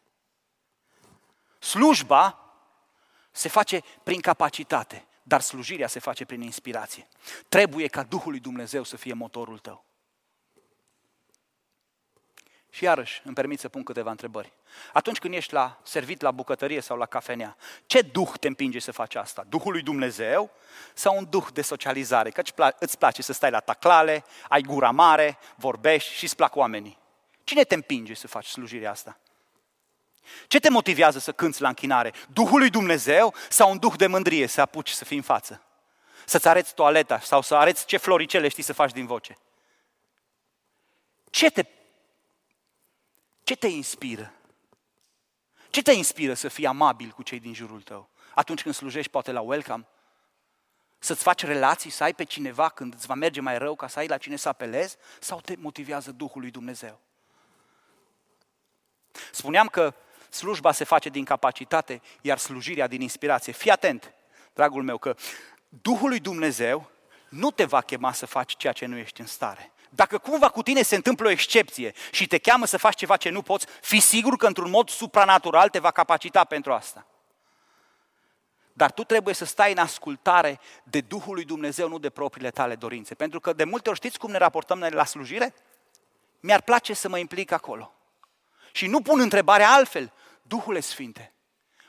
[1.58, 2.40] Slujba
[3.30, 7.08] se face prin capacitate, dar slujirea se face prin inspirație.
[7.48, 9.85] Trebuie ca Duhul lui Dumnezeu să fie motorul tău.
[12.76, 14.52] Și iarăși îmi permit să pun câteva întrebări.
[14.92, 18.92] Atunci când ești la servit la bucătărie sau la cafenea, ce duh te împinge să
[18.92, 19.44] faci asta?
[19.48, 20.50] Duhul lui Dumnezeu
[20.94, 22.30] sau un duh de socializare?
[22.30, 22.42] Că
[22.78, 26.98] îți place să stai la taclale, ai gura mare, vorbești și îți plac oamenii.
[27.44, 29.18] Cine te împinge să faci slujirea asta?
[30.46, 32.12] Ce te motivează să cânți la închinare?
[32.32, 35.62] Duhul lui Dumnezeu sau un duh de mândrie să apuci să fii în față?
[36.24, 39.38] Să-ți arăți toaleta sau să arăți ce floricele știi să faci din voce?
[41.30, 41.62] Ce te,
[43.46, 44.32] ce te inspiră?
[45.70, 48.08] Ce te inspiră să fii amabil cu cei din jurul tău?
[48.34, 49.86] Atunci când slujești poate la welcome?
[50.98, 53.98] Să-ți faci relații, să ai pe cineva când îți va merge mai rău ca să
[53.98, 54.96] ai la cine să apelezi?
[55.20, 57.00] Sau te motivează Duhul lui Dumnezeu?
[59.32, 59.94] Spuneam că
[60.30, 63.52] slujba se face din capacitate, iar slujirea din inspirație.
[63.52, 64.12] Fii atent,
[64.52, 65.16] dragul meu, că
[65.68, 66.90] Duhul lui Dumnezeu
[67.28, 69.72] nu te va chema să faci ceea ce nu ești în stare.
[69.96, 73.30] Dacă cumva cu tine se întâmplă o excepție și te cheamă să faci ceva ce
[73.30, 77.06] nu poți, fi sigur că într-un mod supranatural te va capacita pentru asta.
[78.72, 82.74] Dar tu trebuie să stai în ascultare de Duhul lui Dumnezeu, nu de propriile tale
[82.74, 83.14] dorințe.
[83.14, 85.54] Pentru că de multe ori știți cum ne raportăm noi la slujire?
[86.40, 87.92] Mi-ar place să mă implic acolo.
[88.72, 90.12] Și nu pun întrebarea altfel.
[90.42, 91.32] Duhule Sfinte,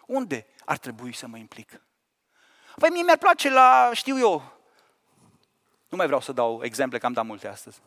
[0.05, 1.81] unde ar trebui să mă implic?
[2.75, 4.59] Păi mie mi-ar place la, știu eu,
[5.89, 7.81] nu mai vreau să dau exemple, că am dat multe astăzi.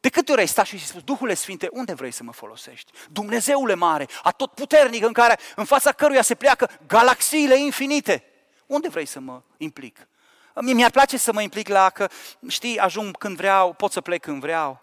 [0.00, 2.92] De câte ori ai stat și ai spus, Duhule Sfinte, unde vrei să mă folosești?
[3.10, 8.24] Dumnezeule mare, tot puternic în, care, în fața căruia se pleacă galaxiile infinite.
[8.66, 10.08] Unde vrei să mă implic?
[10.54, 12.08] Mie mi-ar place să mă implic la că,
[12.48, 14.80] știi, ajung când vreau, pot să plec când vreau.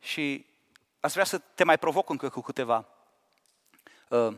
[0.00, 0.46] Și
[1.00, 2.86] aș vrea să te mai provoc încă cu câteva
[4.08, 4.34] uh,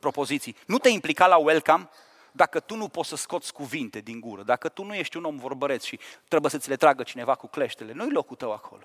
[0.00, 0.56] propoziții.
[0.66, 1.88] Nu te implica la welcome
[2.36, 5.36] dacă tu nu poți să scoți cuvinte din gură, dacă tu nu ești un om
[5.36, 8.82] vorbăreț și trebuie să ți le tragă cineva cu cleștele, nu-i locul tău acolo.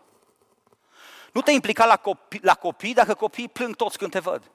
[1.31, 4.51] Nu te implica la copii, la copii dacă copiii plâng toți când te văd.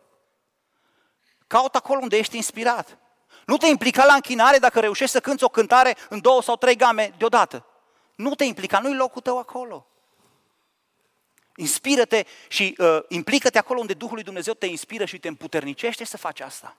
[1.46, 2.98] Caut acolo unde ești inspirat.
[3.46, 6.76] Nu te implica la închinare dacă reușești să cânți o cântare în două sau trei
[6.76, 7.66] game deodată.
[8.14, 9.87] Nu te implica, nu-i locul tău acolo.
[11.57, 16.16] Inspiră-te și uh, implică-te acolo unde Duhul lui Dumnezeu te inspiră și te împuternicește să
[16.16, 16.76] faci asta.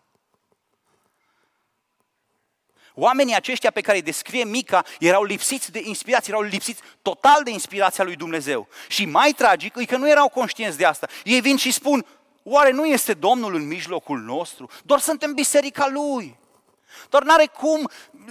[2.96, 7.52] Oamenii aceștia pe care îi descrie Mica erau lipsiți de inspirație, erau lipsiți total de
[7.52, 8.68] inspirația lui Dumnezeu.
[8.88, 11.08] Și mai tragic e că nu erau conștienți de asta.
[11.24, 12.06] Ei vin și spun,
[12.44, 14.70] oare nu este Domnul în mijlocul nostru?
[14.84, 16.38] Doar suntem biserica Lui.
[17.10, 17.90] Doar n-are cum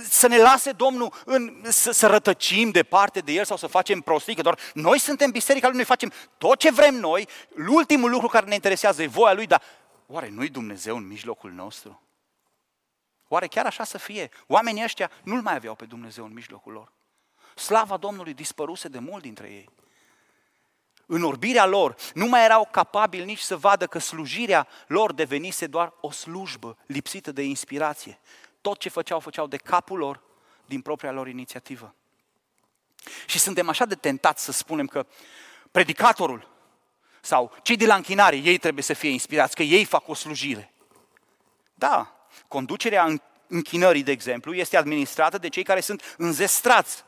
[0.08, 4.34] să ne lase Domnul în, să, să rătăcim departe de El sau să facem prostii,
[4.34, 7.28] că doar noi suntem biserica Lui, noi facem tot ce vrem noi,
[7.68, 9.62] ultimul lucru care ne interesează e voia Lui, dar
[10.06, 12.03] oare nu-i Dumnezeu în mijlocul nostru?
[13.34, 14.30] Oare chiar așa să fie?
[14.46, 16.92] Oamenii ăștia nu-L mai aveau pe Dumnezeu în mijlocul lor.
[17.54, 19.70] Slava Domnului dispăruse de mult dintre ei.
[21.06, 25.92] În orbirea lor nu mai erau capabili nici să vadă că slujirea lor devenise doar
[26.00, 28.20] o slujbă lipsită de inspirație.
[28.60, 30.20] Tot ce făceau, făceau de capul lor,
[30.66, 31.94] din propria lor inițiativă.
[33.26, 35.06] Și suntem așa de tentați să spunem că
[35.70, 36.48] predicatorul
[37.20, 40.72] sau cei de la închinare, ei trebuie să fie inspirați, că ei fac o slujire.
[41.74, 42.14] Da,
[42.48, 43.16] conducerea
[43.46, 47.04] închinării, de exemplu, este administrată de cei care sunt înzestrați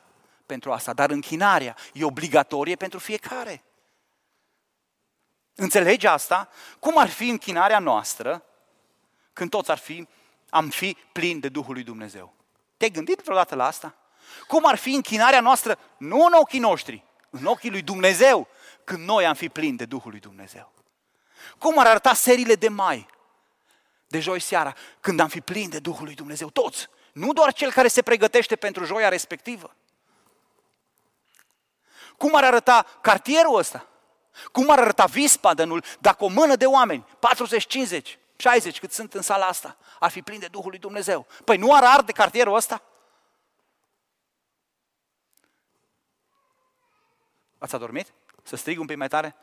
[0.46, 3.64] pentru asta, dar închinarea e obligatorie pentru fiecare.
[5.54, 6.48] Înțelegi asta?
[6.78, 8.42] Cum ar fi închinarea noastră
[9.32, 10.08] când toți ar fi,
[10.50, 12.34] am fi plini de Duhul lui Dumnezeu?
[12.76, 13.94] Te-ai gândit vreodată la asta?
[14.46, 18.48] Cum ar fi închinarea noastră, nu în ochii noștri, în ochii lui Dumnezeu,
[18.84, 20.72] când noi am fi plini de Duhul lui Dumnezeu?
[21.58, 23.06] Cum ar arăta serile de mai,
[24.06, 27.72] de joi seara, când am fi plini de Duhul lui Dumnezeu, toți, nu doar cel
[27.72, 29.74] care se pregătește pentru joia respectivă?
[32.16, 33.86] Cum ar arăta cartierul ăsta?
[34.52, 39.22] Cum ar arăta Vispadenul dacă o mână de oameni, 40, 50, 60 cât sunt în
[39.22, 41.26] sala asta, ar fi plin de Duhul lui Dumnezeu?
[41.44, 42.82] Păi nu ar arde cartierul ăsta?
[47.58, 48.12] Ați adormit?
[48.42, 49.36] Să strig un pic mai tare?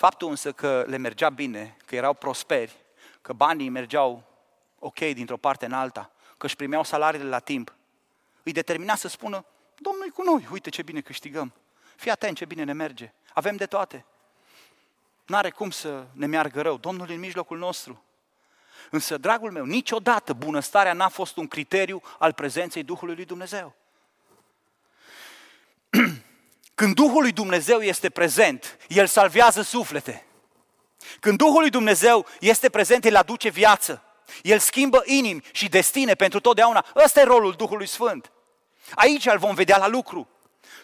[0.00, 2.76] Faptul însă că le mergea bine, că erau prosperi,
[3.22, 4.24] că banii mergeau
[4.78, 7.74] ok dintr-o parte în alta, că își primeau salariile la timp,
[8.42, 9.44] îi determina să spună,
[9.78, 11.52] Domnul e cu noi, uite ce bine câștigăm.
[11.96, 13.12] Fii atent ce bine ne merge.
[13.32, 14.04] Avem de toate.
[15.26, 16.76] N-are cum să ne meargă rău.
[16.76, 18.04] Domnul e în mijlocul nostru.
[18.90, 23.74] Însă, dragul meu, niciodată bunăstarea n-a fost un criteriu al prezenței Duhului lui Dumnezeu.
[26.80, 30.26] Când Duhul lui Dumnezeu este prezent, El salvează suflete.
[31.20, 34.02] Când Duhul lui Dumnezeu este prezent, El aduce viață.
[34.42, 36.86] El schimbă inimi și destine pentru totdeauna.
[37.04, 38.32] Ăsta e rolul Duhului Sfânt.
[38.94, 40.28] Aici îl vom vedea la lucru.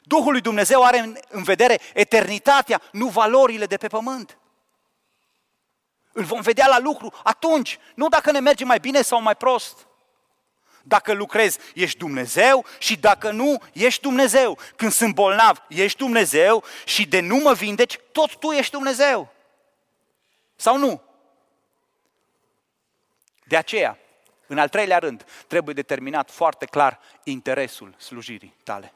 [0.03, 4.38] Duhul lui Dumnezeu are în vedere eternitatea, nu valorile de pe pământ.
[6.12, 9.86] Îl vom vedea la lucru atunci, nu dacă ne merge mai bine sau mai prost.
[10.89, 14.59] Dacă lucrezi, ești Dumnezeu și dacă nu, ești Dumnezeu.
[14.76, 19.32] Când sunt bolnav, ești Dumnezeu și de nu mă vindeci, tot tu ești Dumnezeu.
[20.57, 21.03] Sau nu?
[23.45, 23.99] De aceea,
[24.47, 28.93] în al treilea rând, trebuie determinat foarte clar interesul slujirii tale.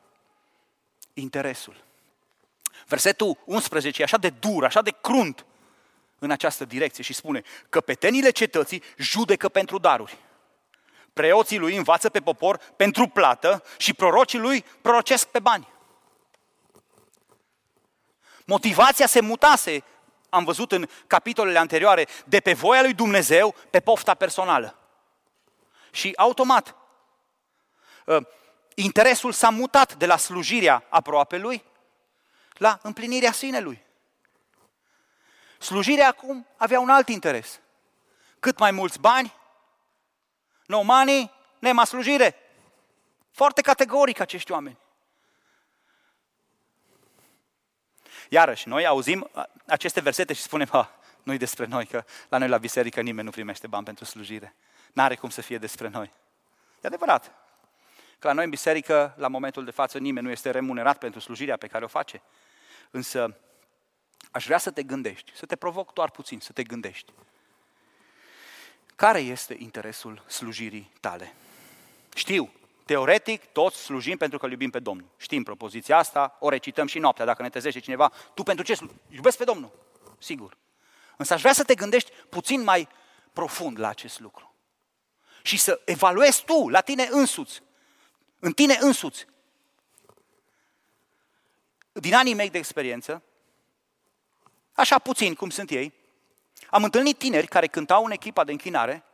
[1.14, 1.84] Interesul.
[2.86, 5.44] Versetul 11 e așa de dur, așa de crunt
[6.18, 10.18] în această direcție și spune Căpetenile cetății judecă pentru daruri.
[11.20, 15.68] Preoții lui învață pe popor pentru plată și prorocii lui prorocesc pe bani.
[18.44, 19.84] Motivația se mutase,
[20.28, 24.78] am văzut în capitolele anterioare, de pe voia lui Dumnezeu pe pofta personală.
[25.90, 26.76] Și automat,
[28.06, 28.28] ă,
[28.74, 31.64] interesul s-a mutat de la slujirea aproape lui
[32.52, 33.82] la împlinirea sinelui.
[35.58, 37.60] Slujirea acum avea un alt interes.
[38.38, 39.38] Cât mai mulți bani,
[40.70, 42.36] no money, nema slujire.
[43.30, 44.78] Foarte categoric acești oameni.
[48.28, 49.30] Iarăși, noi auzim
[49.66, 53.30] aceste versete și spunem, ha, nu despre noi, că la noi la biserică nimeni nu
[53.30, 54.54] primește bani pentru slujire.
[54.92, 56.12] N-are cum să fie despre noi.
[56.80, 57.32] E adevărat.
[58.18, 61.56] Că la noi în biserică, la momentul de față, nimeni nu este remunerat pentru slujirea
[61.56, 62.22] pe care o face.
[62.90, 63.36] Însă,
[64.30, 67.12] aș vrea să te gândești, să te provoc doar puțin, să te gândești.
[69.00, 71.34] Care este interesul slujirii tale?
[72.14, 72.52] Știu,
[72.84, 75.08] teoretic, toți slujim pentru că iubim pe Domnul.
[75.16, 77.24] Știm propoziția asta, o recităm și noaptea.
[77.24, 78.78] Dacă ne trezește cineva, tu pentru ce
[79.08, 79.70] iubesc pe Domnul?
[80.18, 80.56] Sigur.
[81.16, 82.88] Însă aș vrea să te gândești puțin mai
[83.32, 84.54] profund la acest lucru.
[85.42, 87.62] Și să evaluezi tu, la tine însuți,
[88.38, 89.26] în tine însuți.
[91.92, 93.22] Din anii mei de experiență,
[94.72, 95.99] așa puțin cum sunt ei,
[96.70, 99.04] am întâlnit tineri care cântau în echipa de închinare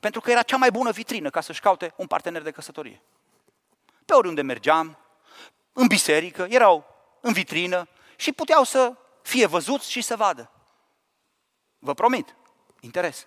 [0.00, 3.02] pentru că era cea mai bună vitrină ca să-și caute un partener de căsătorie.
[4.04, 4.98] Pe oriunde mergeam,
[5.72, 6.84] în biserică, erau
[7.20, 8.92] în vitrină și puteau să
[9.22, 10.50] fie văzuți și să vadă.
[11.78, 12.36] Vă promit,
[12.80, 13.26] interes.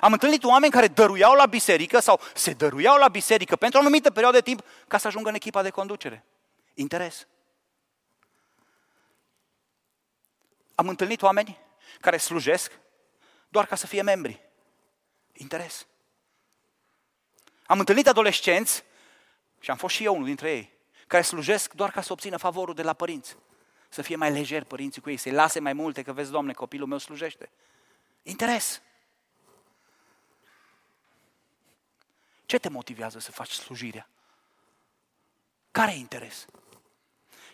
[0.00, 4.10] Am întâlnit oameni care dăruiau la biserică sau se dăruiau la biserică pentru o anumită
[4.10, 6.24] perioadă de timp ca să ajungă în echipa de conducere.
[6.74, 7.26] Interes.
[10.74, 11.58] Am întâlnit oameni
[12.00, 12.78] care slujesc
[13.52, 14.40] doar ca să fie membri.
[15.32, 15.86] Interes.
[17.66, 18.84] Am întâlnit adolescenți,
[19.60, 20.72] și am fost și eu unul dintre ei,
[21.06, 23.36] care slujesc doar ca să obțină favorul de la părinți.
[23.88, 26.86] Să fie mai lejer părinții cu ei, să-i lase mai multe, că vezi, Doamne, copilul
[26.86, 27.50] meu slujește.
[28.22, 28.82] Interes.
[32.46, 34.08] Ce te motivează să faci slujirea?
[35.70, 36.46] Care e interes?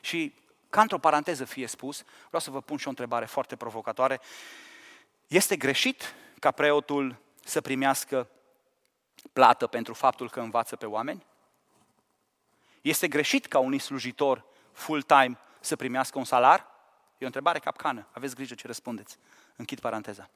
[0.00, 0.34] Și
[0.70, 4.20] ca într-o paranteză fie spus, vreau să vă pun și o întrebare foarte provocatoare.
[5.28, 8.28] Este greșit ca preotul să primească
[9.32, 11.26] plată pentru faptul că învață pe oameni?
[12.80, 16.66] Este greșit ca unui slujitor full-time să primească un salar?
[17.18, 18.08] E o întrebare capcană.
[18.12, 19.18] Aveți grijă ce răspundeți.
[19.56, 20.30] Închid paranteza.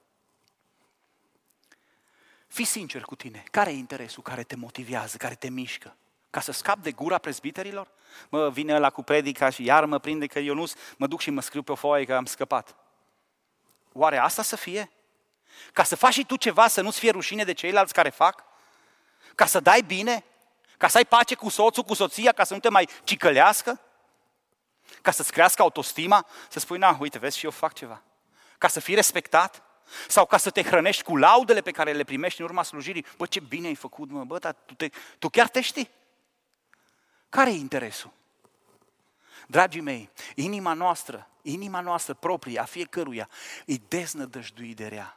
[2.47, 3.45] Fii sincer cu tine.
[3.51, 5.97] Care e interesul care te motivează, care te mișcă?
[6.31, 7.89] Ca să scap de gura prezbiterilor?
[8.29, 10.65] Mă, vine la cu predica și iar mă prinde că eu nu
[10.97, 12.77] mă duc și mă scriu pe o foaie că am scăpat.
[13.93, 14.91] Oare asta să fie?
[15.73, 18.45] Ca să faci și tu ceva, să nu-ți fie rușine de ceilalți care fac?
[19.35, 20.25] Ca să dai bine?
[20.77, 23.81] Ca să ai pace cu soțul, cu soția, ca să nu te mai cicălească?
[25.03, 26.27] Ca să-ți crească autostima?
[26.49, 28.03] Să spui, na, uite, vezi, și eu fac ceva.
[28.59, 29.63] Ca să fii respectat?
[30.09, 33.07] Sau ca să te hrănești cu laudele pe care le primești în urma slujirii?
[33.17, 35.91] Bă, ce bine ai făcut, mă, bă, dar tu, te, tu chiar te știi?
[37.29, 38.13] Care e interesul?
[39.47, 43.29] Dragii mei, inima noastră, inima noastră proprie, a fiecăruia,
[43.67, 45.17] e deznădăjduit de rea.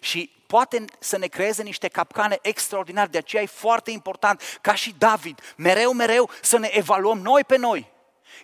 [0.00, 4.94] Și poate să ne creeze niște capcane extraordinare, de aceea e foarte important, ca și
[4.98, 7.90] David, mereu, mereu să ne evaluăm noi pe noi.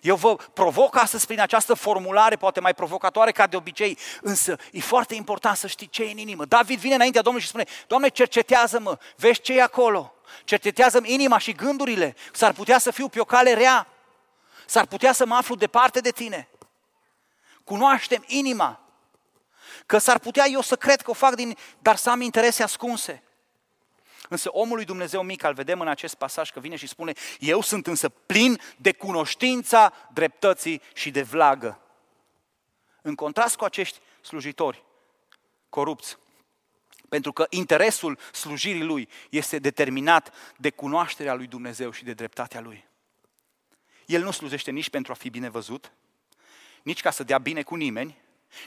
[0.01, 4.79] Eu vă provoc astăzi prin această formulare, poate mai provocatoare ca de obicei, însă e
[4.79, 6.45] foarte important să știi ce e în inimă.
[6.45, 10.13] David vine înaintea Domnului și spune, Doamne, cercetează-mă, vezi ce e acolo,
[10.43, 13.87] cercetează-mi inima și gândurile, s-ar putea să fiu pe o cale rea,
[14.65, 16.49] s-ar putea să mă aflu departe de tine.
[17.69, 18.79] Cunoaștem inima.
[19.85, 23.23] că s-ar putea eu să cred că o fac din, dar să am interese ascunse.
[24.29, 27.61] Însă omul lui Dumnezeu mic, al vedem în acest pasaj că vine și spune, eu
[27.61, 31.81] sunt însă plin de cunoștința dreptății și de vlagă.
[33.01, 34.83] În contrast cu acești slujitori
[35.69, 36.17] corupți,
[37.09, 42.87] pentru că interesul slujirii lui este determinat de cunoașterea lui Dumnezeu și de dreptatea lui.
[44.05, 45.91] El nu slujește nici pentru a fi bine văzut,
[46.83, 48.17] nici ca să dea bine cu nimeni,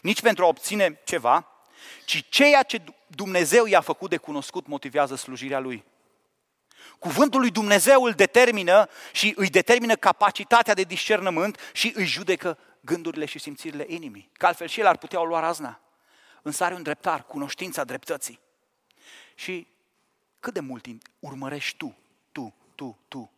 [0.03, 1.47] nici pentru a obține ceva,
[2.05, 5.85] ci ceea ce Dumnezeu i-a făcut de cunoscut motivează slujirea lui.
[6.99, 13.25] Cuvântul lui Dumnezeu îl determină și îi determină capacitatea de discernământ și îi judecă gândurile
[13.25, 14.31] și simțirile inimii.
[14.33, 15.81] Că altfel și el ar putea o lua razna.
[16.43, 18.41] Însă are un dreptar, cunoștința dreptății.
[19.35, 19.67] Și
[20.41, 20.87] cât de mult
[21.19, 21.97] urmărești tu,
[22.33, 23.33] tu, tu, tu,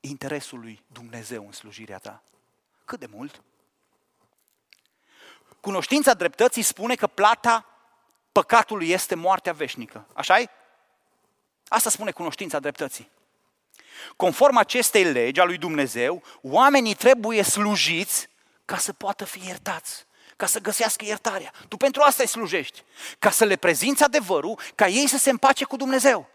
[0.00, 2.22] interesul lui Dumnezeu în slujirea ta?
[2.84, 3.42] Cât de mult?
[5.60, 7.66] Cunoștința dreptății spune că plata
[8.32, 10.06] păcatului este moartea veșnică.
[10.12, 10.50] așa -i?
[11.68, 13.10] Asta spune cunoștința dreptății.
[14.16, 18.28] Conform acestei legi a lui Dumnezeu, oamenii trebuie slujiți
[18.64, 20.06] ca să poată fi iertați,
[20.36, 21.52] ca să găsească iertarea.
[21.68, 22.82] Tu pentru asta îi slujești,
[23.18, 26.30] ca să le prezinți adevărul, ca ei să se împace cu Dumnezeu.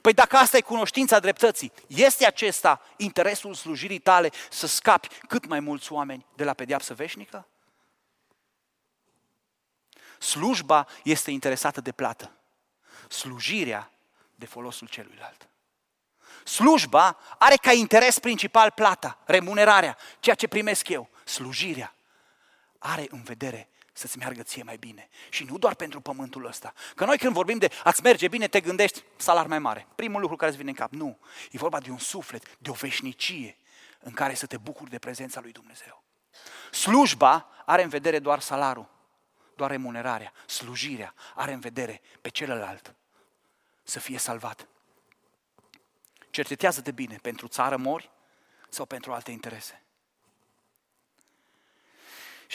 [0.00, 5.60] Păi dacă asta e cunoștința dreptății, este acesta interesul slujirii tale să scapi cât mai
[5.60, 7.46] mulți oameni de la pedeapsă veșnică?
[10.18, 12.32] Slujba este interesată de plată.
[13.08, 13.90] Slujirea
[14.34, 15.48] de folosul celuilalt.
[16.44, 21.08] Slujba are ca interes principal plata, remunerarea, ceea ce primesc eu.
[21.24, 21.94] Slujirea
[22.78, 25.08] are în vedere să-ți meargă ție mai bine.
[25.28, 26.72] Și nu doar pentru pământul ăsta.
[26.94, 29.86] Că noi când vorbim de a-ți merge bine, te gândești salar mai mare.
[29.94, 30.92] Primul lucru care îți vine în cap.
[30.92, 31.18] Nu.
[31.50, 33.58] E vorba de un suflet, de o veșnicie
[34.00, 36.02] în care să te bucuri de prezența lui Dumnezeu.
[36.70, 38.88] Slujba are în vedere doar salarul,
[39.56, 40.32] doar remunerarea.
[40.46, 42.94] Slujirea are în vedere pe celălalt
[43.82, 44.68] să fie salvat.
[46.30, 48.10] Cercetează-te bine, pentru țară mori
[48.68, 49.83] sau pentru alte interese.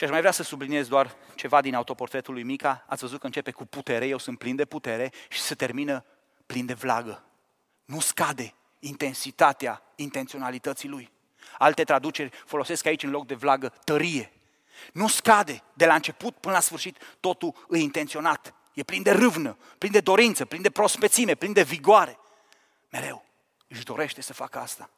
[0.00, 2.84] Și aș mai vrea să subliniez doar ceva din autoportretul lui Mica.
[2.88, 6.04] Ați văzut că începe cu putere, eu sunt plin de putere și se termină
[6.46, 7.24] plin de vlagă.
[7.84, 11.10] Nu scade intensitatea intenționalității lui.
[11.58, 14.32] Alte traduceri folosesc aici în loc de vlagă tărie.
[14.92, 18.54] Nu scade de la început până la sfârșit, totul e intenționat.
[18.72, 22.18] E plin de râvnă, plin de dorință, plin de prospețime, plin de vigoare.
[22.90, 23.24] Mereu
[23.68, 24.90] își dorește să facă asta.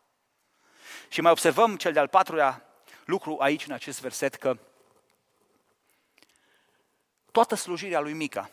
[1.09, 2.67] Și mai observăm cel de-al patrulea
[3.05, 4.59] lucru aici în acest verset că
[7.33, 8.51] toată slujirea lui Mica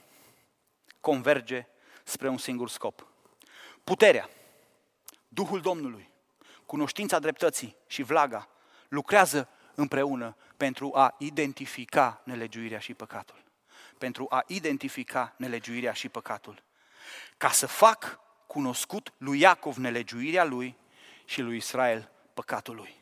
[1.00, 1.68] converge
[2.04, 3.08] spre un singur scop.
[3.84, 4.30] Puterea,
[5.28, 6.10] Duhul Domnului,
[6.66, 8.50] cunoștința dreptății și vlaga
[8.88, 13.44] lucrează împreună pentru a identifica nelegiuirea și păcatul.
[13.98, 16.64] Pentru a identifica nelegiuirea și păcatul.
[17.38, 20.78] Ca să fac cunoscut lui Iacov nelegiuirea lui
[21.26, 22.99] și lui Israel păcatul lui.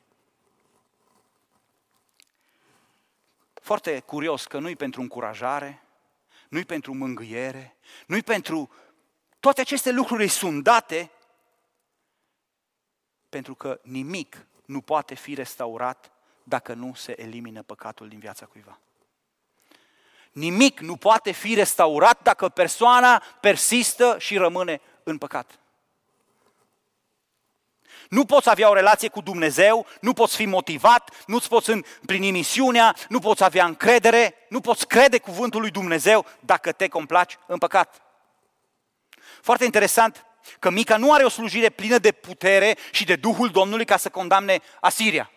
[3.68, 5.84] Foarte curios că nu-i pentru încurajare,
[6.50, 8.70] nu-i pentru mângâiere, nu-i pentru...
[9.40, 11.12] Toate aceste lucruri sunt date
[13.30, 16.12] pentru că nimic nu poate fi restaurat
[16.44, 18.80] dacă nu se elimină păcatul din viața cuiva.
[20.32, 25.60] Nimic nu poate fi restaurat dacă persoana persistă și rămâne în păcat.
[28.10, 32.96] Nu poți avea o relație cu Dumnezeu, nu poți fi motivat, nu-ți poți împlini misiunea,
[33.10, 38.02] nu poți avea încredere, nu poți crede cuvântul lui Dumnezeu dacă te complaci în păcat.
[39.42, 40.26] Foarte interesant
[40.60, 44.10] că Mica nu are o slujire plină de putere și de Duhul Domnului ca să
[44.10, 45.32] condamne Asiria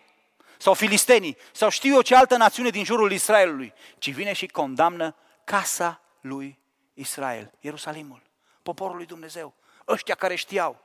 [0.57, 5.15] sau filistenii sau știu eu ce altă națiune din jurul Israelului, ci vine și condamnă
[5.43, 6.59] casa lui
[6.93, 8.21] Israel, Ierusalimul,
[8.63, 9.53] poporul lui Dumnezeu,
[9.87, 10.83] ăștia care știau.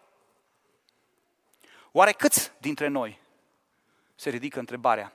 [1.97, 3.21] Oare câți dintre noi,
[4.15, 5.13] se ridică întrebarea,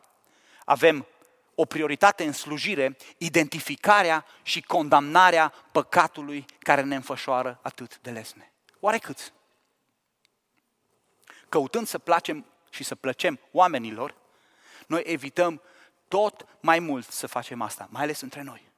[0.65, 1.07] avem
[1.55, 8.51] o prioritate în slujire, identificarea și condamnarea păcatului care ne înfășoară atât de lesne?
[8.79, 9.33] Oare câți?
[11.49, 14.15] Căutând să placem și să plăcem oamenilor,
[14.87, 15.61] noi evităm
[16.07, 18.70] tot mai mult să facem asta, mai ales între noi.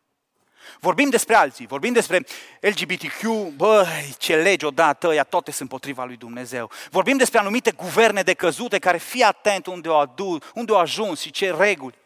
[0.79, 2.25] Vorbim despre alții, vorbim despre
[2.59, 3.21] LGBTQ,
[3.55, 6.71] băi, ce legi odată, ea toate sunt potriva lui Dumnezeu.
[6.89, 11.31] Vorbim despre anumite guverne decăzute care fii atent unde au, adu, unde au ajuns și
[11.31, 11.97] ce reguli.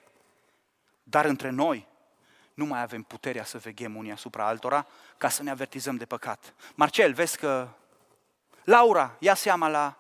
[1.04, 1.88] Dar între noi
[2.54, 4.88] nu mai avem puterea să veghem unii asupra altora
[5.18, 6.54] ca să ne avertizăm de păcat.
[6.76, 7.68] Marcel, vezi că
[8.64, 9.98] Laura ia seama la...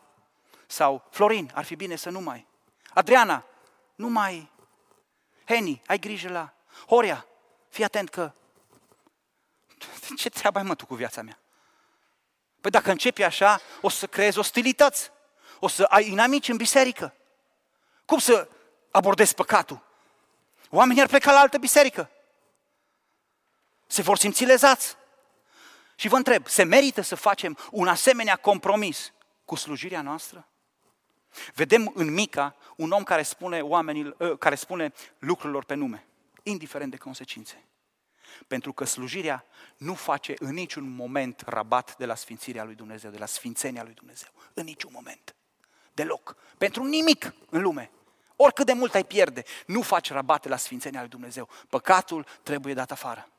[0.67, 2.45] Sau Florin, ar fi bine să nu mai.
[2.93, 3.43] Adriana,
[3.95, 4.49] nu mai.
[5.45, 6.53] Heni, ai grijă la.
[6.87, 7.25] Horia,
[7.69, 8.31] fii atent că
[10.15, 11.39] ce treabă ai mă tu cu viața mea?
[12.61, 15.11] Păi dacă începi așa, o să creezi ostilități.
[15.59, 17.13] O să ai inamici în biserică.
[18.05, 18.49] Cum să
[18.91, 19.85] abordezi păcatul?
[20.69, 22.09] Oamenii ar pleca la altă biserică.
[23.87, 24.97] Se vor simți lezați.
[25.95, 29.13] Și vă întreb, se merită să facem un asemenea compromis
[29.45, 30.47] cu slujirea noastră?
[31.53, 36.05] Vedem în Mica un om care spune, oamenii, ă, care spune lucrurilor pe nume,
[36.43, 37.63] indiferent de consecințe.
[38.47, 39.45] Pentru că slujirea
[39.77, 43.93] nu face în niciun moment rabat de la sfințirea lui Dumnezeu, de la sfințenia lui
[43.93, 44.29] Dumnezeu.
[44.53, 45.35] În niciun moment.
[45.93, 46.35] Deloc.
[46.57, 47.91] Pentru nimic în lume.
[48.35, 51.49] Oricât de mult ai pierde, nu faci rabate la sfințenia lui Dumnezeu.
[51.69, 53.29] Păcatul trebuie dat afară.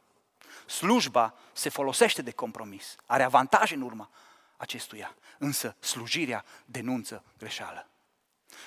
[0.66, 4.10] Slujba se folosește de compromis, are avantaje în urma
[4.56, 7.88] acestuia, însă slujirea denunță greșeală.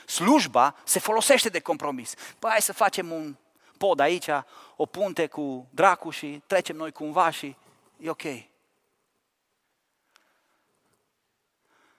[0.05, 2.13] Slujba se folosește de compromis.
[2.39, 3.35] Păi hai să facem un
[3.81, 4.29] pod aici,
[4.75, 7.55] o punte cu dracu și trecem noi cumva și
[7.97, 8.21] e ok.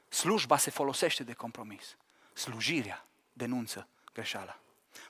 [0.08, 1.96] Slujba se folosește de compromis.
[2.32, 4.58] Slujirea denunță greșeala.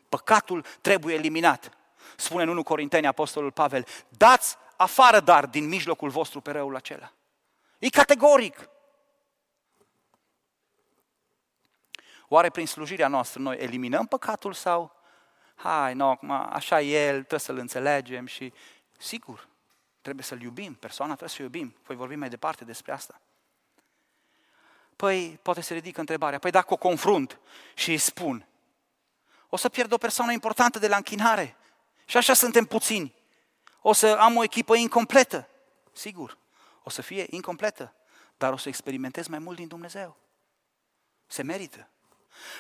[0.09, 1.77] Păcatul trebuie eliminat.
[2.17, 7.13] Spune în 1 Corinteni Apostolul Pavel, dați afară dar din mijlocul vostru pe răul acela.
[7.79, 8.69] E categoric.
[12.29, 15.02] Oare prin slujirea noastră noi eliminăm păcatul sau
[15.63, 18.53] hai, no, acum, așa e el, trebuie să-l înțelegem și
[18.99, 19.49] sigur,
[20.01, 21.77] trebuie să-l iubim, persoana trebuie să-l iubim.
[21.85, 23.21] Voi vorbim mai departe despre asta.
[24.97, 27.39] Păi, poate se ridică întrebarea, păi dacă o confrunt
[27.75, 28.47] și îi spun,
[29.49, 31.57] o să pierd o persoană importantă de la închinare.
[32.05, 33.15] Și așa suntem puțini.
[33.81, 35.49] O să am o echipă incompletă.
[35.93, 36.39] Sigur,
[36.83, 37.95] o să fie incompletă,
[38.37, 40.17] dar o să experimentez mai mult din Dumnezeu.
[41.27, 41.89] Se merită.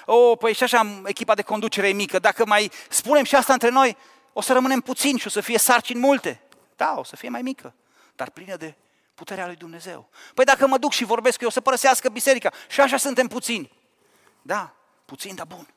[0.04, 2.18] O, oh, păi și așa am echipa de conducere mică.
[2.18, 3.96] Dacă mai spunem și asta între noi,
[4.32, 6.40] o să rămânem puțini și o să fie sarcini multe.
[6.76, 7.74] Da, o să fie mai mică,
[8.14, 8.74] dar plină de
[9.14, 10.08] puterea lui Dumnezeu.
[10.34, 13.72] Păi dacă mă duc și vorbesc eu, o să părăsească biserica și așa suntem puțini.
[14.42, 15.74] Da, puțin, dar bun.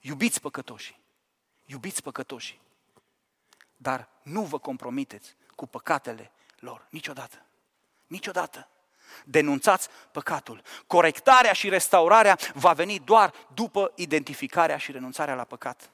[0.00, 1.00] Iubiți păcătoșii.
[1.64, 2.60] Iubiți păcătoșii.
[3.76, 6.86] Dar nu vă compromiteți cu păcatele lor.
[6.90, 7.46] Niciodată.
[8.06, 8.68] Niciodată.
[9.24, 10.62] Denunțați păcatul.
[10.86, 15.90] Corectarea și restaurarea va veni doar după identificarea și renunțarea la păcat.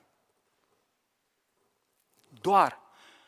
[2.28, 2.80] Doar.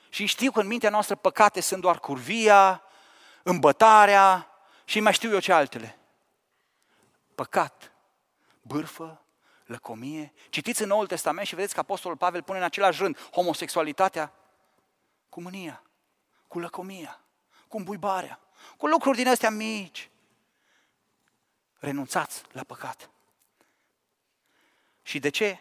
[0.09, 2.83] Și știu că în mintea noastră păcate sunt doar curvia,
[3.43, 4.49] îmbătarea
[4.85, 5.99] și mai știu eu ce altele.
[7.35, 7.93] Păcat,
[8.63, 9.21] bârfă,
[9.65, 10.33] lăcomie.
[10.49, 14.33] Citiți în Noul Testament și vedeți că Apostolul Pavel pune în același rând homosexualitatea
[15.29, 15.83] cu mânia,
[16.49, 17.21] cu lăcomia,
[17.69, 18.41] cu îmbuibarea,
[18.77, 20.11] cu lucruri din astea mici.
[21.79, 23.11] Renunțați la păcat.
[25.03, 25.59] Și de ce?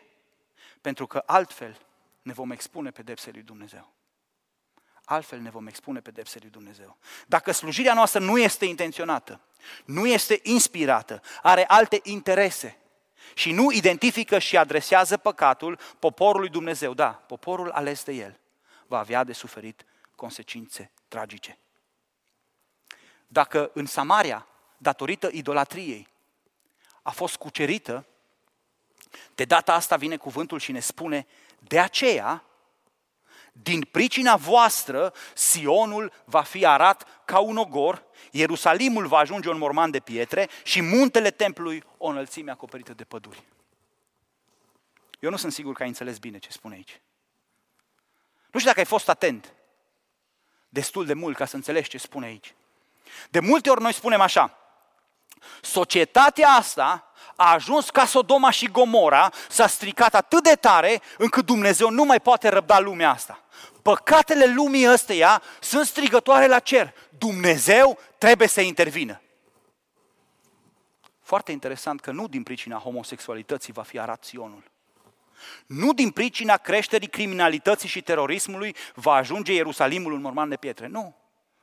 [0.82, 1.86] Pentru că altfel
[2.22, 3.94] ne vom expune pedepsele lui Dumnezeu.
[5.04, 6.98] Altfel ne vom expune pedepsele lui Dumnezeu.
[7.28, 9.42] Dacă slujirea noastră nu este intenționată,
[9.86, 12.80] nu este inspirată, are alte interese,
[13.34, 16.94] și nu identifică și adresează păcatul poporului Dumnezeu.
[16.94, 18.40] Da, poporul ales de el
[18.88, 19.86] va avea de suferit
[20.16, 21.58] consecințe tragice.
[23.32, 26.08] Dacă în Samaria, datorită idolatriei,
[27.02, 28.06] a fost cucerită,
[29.36, 31.28] de data asta vine cuvântul și ne spune,
[31.60, 32.44] de aceea,
[33.52, 39.92] din pricina voastră, Sionul va fi arat ca un ogor, Ierusalimul va ajunge un morman
[39.92, 43.44] de pietre și muntele templului o înălțime acoperită de păduri.
[45.20, 47.02] Eu nu sunt sigur că ai înțeles bine ce spune aici.
[48.52, 49.54] Nu știu dacă ai fost atent
[50.70, 52.54] destul de mult ca să înțelegi ce spune aici.
[53.30, 54.58] De multe ori noi spunem așa,
[55.62, 61.90] societatea asta a ajuns ca Sodoma și Gomora, s-a stricat atât de tare încât Dumnezeu
[61.90, 63.44] nu mai poate răbda lumea asta.
[63.82, 66.94] Păcatele lumii ăsteia sunt strigătoare la cer.
[67.18, 69.22] Dumnezeu trebuie să intervină.
[71.22, 74.64] Foarte interesant că nu din pricina homosexualității va fi arat Sionul.
[75.66, 80.88] Nu din pricina creșterii criminalității și terorismului va ajunge Ierusalimul un morman de pietre.
[80.88, 81.16] Nu.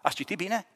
[0.02, 0.66] Ați citit bine?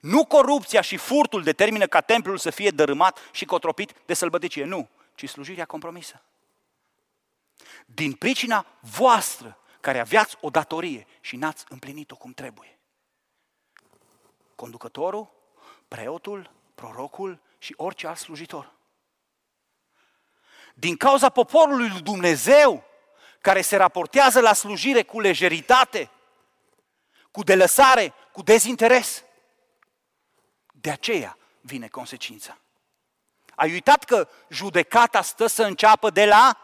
[0.00, 4.64] Nu corupția și furtul determină ca templul să fie dărâmat și cotropit de sălbăticie.
[4.64, 6.22] Nu, ci slujirea compromisă.
[7.86, 12.78] Din pricina voastră, care aveați o datorie și n-ați împlinit-o cum trebuie.
[14.54, 15.30] Conducătorul,
[15.88, 18.72] preotul, prorocul și orice alt slujitor.
[20.74, 22.84] Din cauza poporului lui Dumnezeu,
[23.40, 26.10] care se raportează la slujire cu lejeritate,
[27.30, 29.24] cu delăsare, cu dezinteres.
[30.80, 32.58] De aceea vine consecința.
[33.54, 36.58] Ai uitat că judecata stă să înceapă de la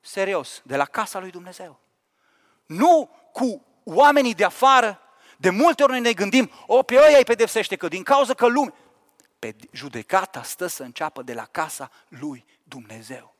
[0.00, 1.80] serios, de la casa lui Dumnezeu.
[2.66, 5.00] nu cu oamenii de afară.
[5.36, 8.46] De multe ori noi ne gândim, o, pe ăia îi pedepsește, că din cauza că
[8.46, 8.72] lume...
[9.38, 13.34] Pe judecata stă să înceapă de la casa lui Dumnezeu.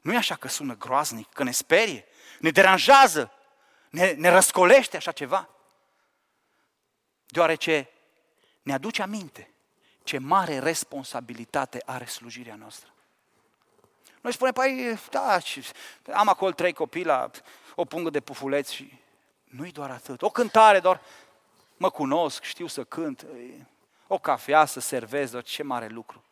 [0.00, 2.04] Nu e așa că sună groaznic, că ne sperie,
[2.38, 3.32] ne deranjează,
[3.90, 5.55] ne, ne răscolește așa ceva.
[7.36, 7.88] Deoarece
[8.62, 9.50] ne aduce aminte
[10.02, 12.92] ce mare responsabilitate are slujirea noastră.
[14.20, 15.38] Noi spunem, păi, da,
[16.12, 17.30] am acolo trei copii la
[17.74, 18.98] o pungă de pufuleți și
[19.44, 20.22] nu-i doar atât.
[20.22, 21.00] O cântare doar,
[21.76, 23.26] mă cunosc, știu să cânt,
[24.06, 26.24] o cafea să servez, doar ce mare lucru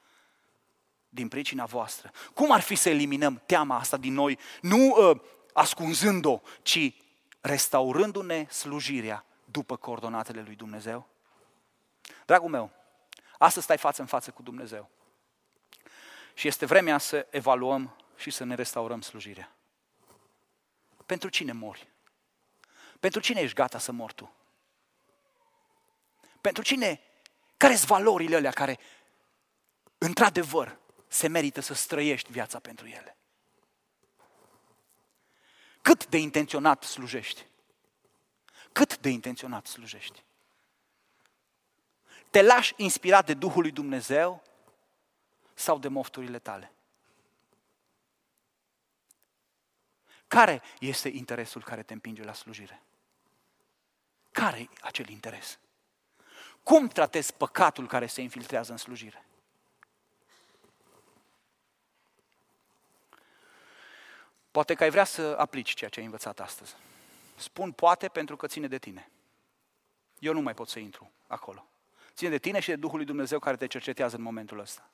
[1.08, 2.10] din pricina voastră.
[2.34, 5.20] Cum ar fi să eliminăm teama asta din noi, nu uh,
[5.52, 6.94] ascunzând-o, ci
[7.40, 9.24] restaurându-ne slujirea
[9.54, 11.08] după coordonatele lui Dumnezeu?
[12.26, 12.70] Dragul meu,
[13.38, 14.90] astăzi stai față în față cu Dumnezeu.
[16.34, 19.56] Și este vremea să evaluăm și să ne restaurăm slujirea.
[21.06, 21.88] Pentru cine mori?
[23.00, 24.34] Pentru cine ești gata să mori tu?
[26.40, 27.00] Pentru cine?
[27.56, 28.78] Care sunt valorile alea care,
[29.98, 30.78] într-adevăr,
[31.08, 33.16] se merită să străiești viața pentru ele?
[35.82, 37.46] Cât de intenționat slujești?
[38.74, 40.24] Cât de intenționat slujești?
[42.30, 44.42] Te lași inspirat de Duhul lui Dumnezeu
[45.54, 46.72] sau de mofturile tale?
[50.26, 52.82] Care este interesul care te împinge la slujire?
[54.30, 55.58] Care e acel interes?
[56.62, 59.24] Cum tratezi păcatul care se infiltrează în slujire?
[64.50, 66.74] Poate că ai vrea să aplici ceea ce ai învățat astăzi.
[67.36, 69.10] Spun poate pentru că ține de tine.
[70.18, 71.66] Eu nu mai pot să intru acolo.
[72.14, 74.88] Ține de tine și de Duhul lui Dumnezeu care te cercetează în momentul ăsta.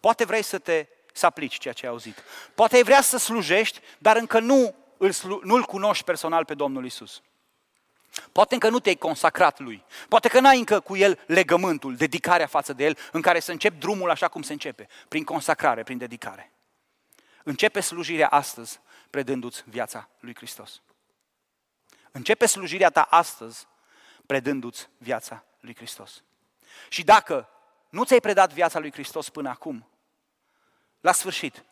[0.00, 2.22] Poate vrei să te să aplici ceea ce ai auzit.
[2.54, 7.22] Poate ai vrea să slujești, dar încă nu îl, nu-L cunoști personal pe Domnul Isus.
[8.32, 9.84] Poate încă nu te-ai consacrat lui.
[10.08, 13.78] Poate că n-ai încă cu el legământul, dedicarea față de el, în care să începi
[13.78, 16.52] drumul așa cum se începe, prin consacrare, prin dedicare.
[17.42, 18.80] Începe slujirea astăzi,
[19.10, 20.80] predându-ți viața lui Hristos.
[22.12, 23.66] Începe slujirea ta astăzi,
[24.26, 26.22] predându-ți viața lui Hristos.
[26.88, 27.48] Și dacă
[27.88, 29.88] nu ți-ai predat viața lui Hristos până acum,
[31.00, 31.64] la sfârșit,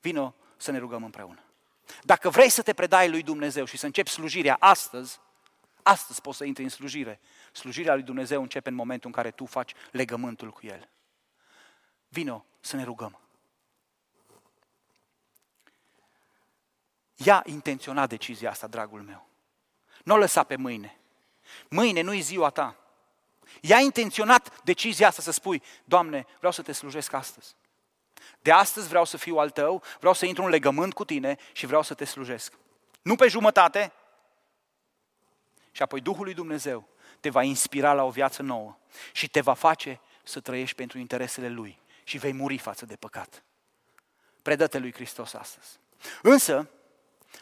[0.00, 1.42] vino să ne rugăm împreună.
[2.02, 5.20] Dacă vrei să te predai lui Dumnezeu și să începi slujirea astăzi,
[5.82, 7.20] astăzi poți să intri în slujire.
[7.52, 10.88] Slujirea lui Dumnezeu începe în momentul în care tu faci legământul cu El.
[12.08, 13.20] Vino să ne rugăm.
[17.14, 19.27] Ia intenționat decizia asta, dragul meu.
[20.04, 20.98] Nu o lăsa pe mâine.
[21.68, 22.76] Mâine nu-i ziua ta.
[23.60, 27.54] Ia intenționat decizia asta să spui, Doamne, vreau să te slujesc astăzi.
[28.40, 31.66] De astăzi vreau să fiu al tău, vreau să intru în legământ cu tine și
[31.66, 32.52] vreau să te slujesc.
[33.02, 33.92] Nu pe jumătate.
[35.70, 36.88] Și apoi Duhul lui Dumnezeu
[37.20, 38.76] te va inspira la o viață nouă
[39.12, 43.42] și te va face să trăiești pentru interesele Lui și vei muri față de păcat.
[44.42, 45.78] Predă-te lui Hristos astăzi.
[46.22, 46.70] Însă,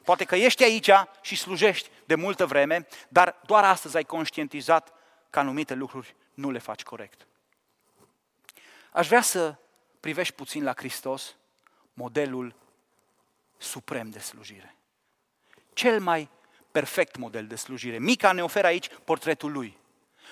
[0.04, 4.92] poate că ești aici și slujești de multă vreme, dar doar astăzi ai conștientizat
[5.30, 7.26] că anumite lucruri nu le faci corect.
[8.92, 9.56] Aș vrea să
[10.00, 11.36] privești puțin la Hristos,
[11.92, 12.54] modelul
[13.56, 14.76] suprem de slujire.
[15.72, 16.30] Cel mai
[16.72, 17.98] perfect model de slujire.
[17.98, 19.78] Mica ne oferă aici portretul lui.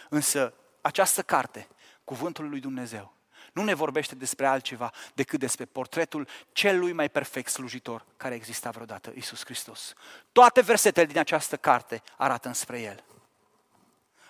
[0.08, 1.68] Însă această carte,
[2.04, 3.14] cuvântul lui Dumnezeu,
[3.54, 9.12] nu ne vorbește despre altceva decât despre portretul celui mai perfect slujitor care exista vreodată,
[9.14, 9.94] Isus Hristos.
[10.32, 13.04] Toate versetele din această carte arată înspre El.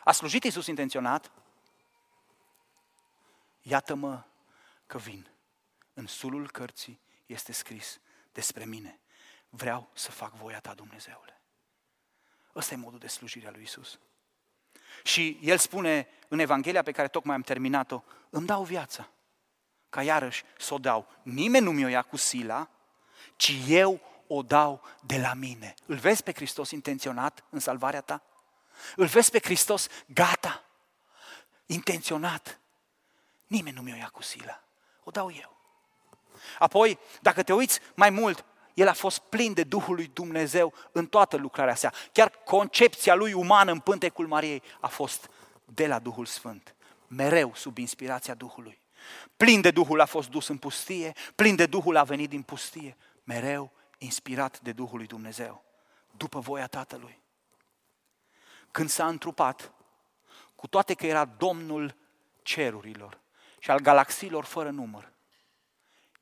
[0.05, 1.31] A slujit Isus intenționat?
[3.63, 4.23] Iată-mă
[4.87, 5.29] că vin.
[5.95, 8.01] În sulul cărții este scris
[8.33, 9.01] despre mine.
[9.49, 11.41] Vreau să fac voia ta, Dumnezeule.
[12.55, 13.99] Ăsta e modul de slujire a lui Isus.
[15.03, 19.09] Și el spune în Evanghelia pe care tocmai am terminat-o, îmi dau viața,
[19.95, 21.07] ca iarăși să o dau.
[21.23, 22.69] Nimeni nu mi-o ia cu sila,
[23.37, 25.75] ci eu o dau de la mine.
[25.87, 28.23] Îl vezi pe Hristos intenționat în salvarea ta?
[28.97, 30.65] Îl vezi pe Hristos gata,
[31.67, 32.61] intenționat.
[33.47, 34.63] Nimeni nu mi-o ia cu sila,
[35.05, 35.57] o dau eu.
[36.59, 41.07] Apoi, dacă te uiți mai mult, el a fost plin de Duhul lui Dumnezeu în
[41.07, 41.93] toată lucrarea sa.
[42.13, 45.31] Chiar concepția lui umană în pântecul Mariei a fost
[45.65, 46.75] de la Duhul Sfânt,
[47.07, 48.83] mereu sub inspirația Duhului.
[49.37, 52.97] Plin de Duhul a fost dus în pustie, plin de Duhul a venit din pustie,
[53.25, 55.65] mereu inspirat de Duhul lui Dumnezeu,
[56.11, 57.23] după voia Tatălui.
[58.71, 59.73] Când s-a întrupat,
[60.55, 61.97] cu toate că era Domnul
[62.43, 63.21] cerurilor
[63.59, 65.13] și al galaxiilor fără număr,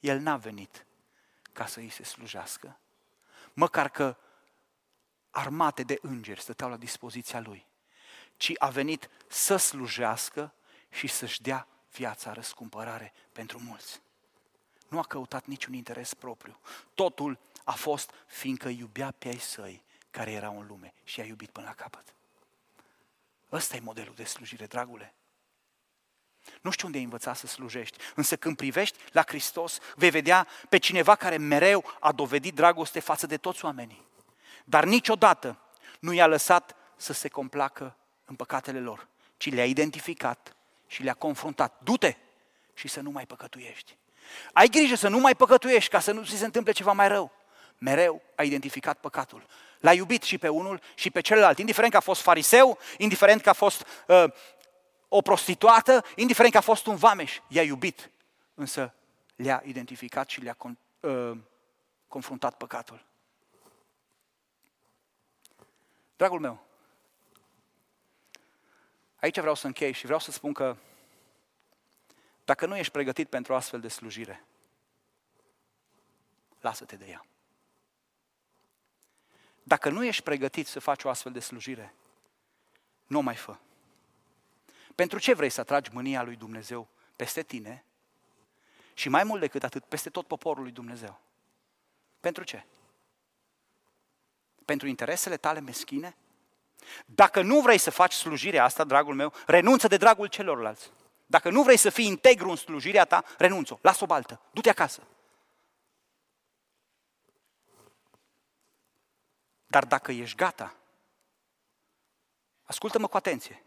[0.01, 0.87] el n-a venit
[1.53, 2.79] ca să îi se slujească.
[3.53, 4.17] Măcar că
[5.31, 7.67] armate de îngeri stăteau la dispoziția lui,
[8.37, 10.55] ci a venit să slujească
[10.91, 14.01] și să-și dea viața răscumpărare pentru mulți.
[14.89, 16.59] Nu a căutat niciun interes propriu.
[16.95, 21.51] Totul a fost fiindcă iubea pe ai săi care erau în lume și a iubit
[21.51, 22.15] până la capăt.
[23.53, 25.15] Ăsta e modelul de slujire, dragule.
[26.61, 30.79] Nu știu unde ai învățat să slujești, însă când privești la Hristos, vei vedea pe
[30.79, 34.07] cineva care mereu a dovedit dragoste față de toți oamenii.
[34.65, 35.59] Dar niciodată
[36.01, 40.52] nu i-a lăsat să se complacă în păcatele lor, ci le-a identificat
[40.93, 41.81] și le-a confruntat.
[41.83, 42.17] Du-te
[42.75, 43.97] și să nu mai păcătuiești.
[44.53, 47.33] Ai grijă să nu mai păcătuiești ca să nu ți se întâmple ceva mai rău.
[47.79, 49.47] Mereu a identificat păcatul.
[49.79, 53.49] L-a iubit și pe unul și pe celălalt, indiferent că a fost fariseu, indiferent că
[53.49, 54.25] a fost uh,
[55.09, 58.11] o prostituată, indiferent că a fost un vameș, i-a iubit,
[58.55, 58.95] însă
[59.37, 61.39] le-a identificat și le-a con, uh,
[62.09, 63.05] confruntat păcatul.
[66.17, 66.67] Dragul meu,
[69.23, 70.77] aici vreau să închei și vreau să spun că
[72.45, 74.45] dacă nu ești pregătit pentru astfel de slujire,
[76.61, 77.27] lasă-te de ea.
[79.63, 81.95] Dacă nu ești pregătit să faci o astfel de slujire,
[83.07, 83.59] nu mai fă.
[84.95, 87.85] Pentru ce vrei să atragi mânia lui Dumnezeu peste tine
[88.95, 91.21] și mai mult decât atât, peste tot poporul lui Dumnezeu?
[92.21, 92.65] Pentru ce?
[94.65, 96.17] Pentru interesele tale meschine?
[97.07, 100.91] Dacă nu vrei să faci slujirea asta, dragul meu, renunță de dragul celorlalți.
[101.27, 105.07] Dacă nu vrei să fii integru în slujirea ta, renunță-o, lasă-o baltă, du-te acasă.
[109.67, 110.75] Dar dacă ești gata,
[112.63, 113.63] ascultă-mă cu atenție,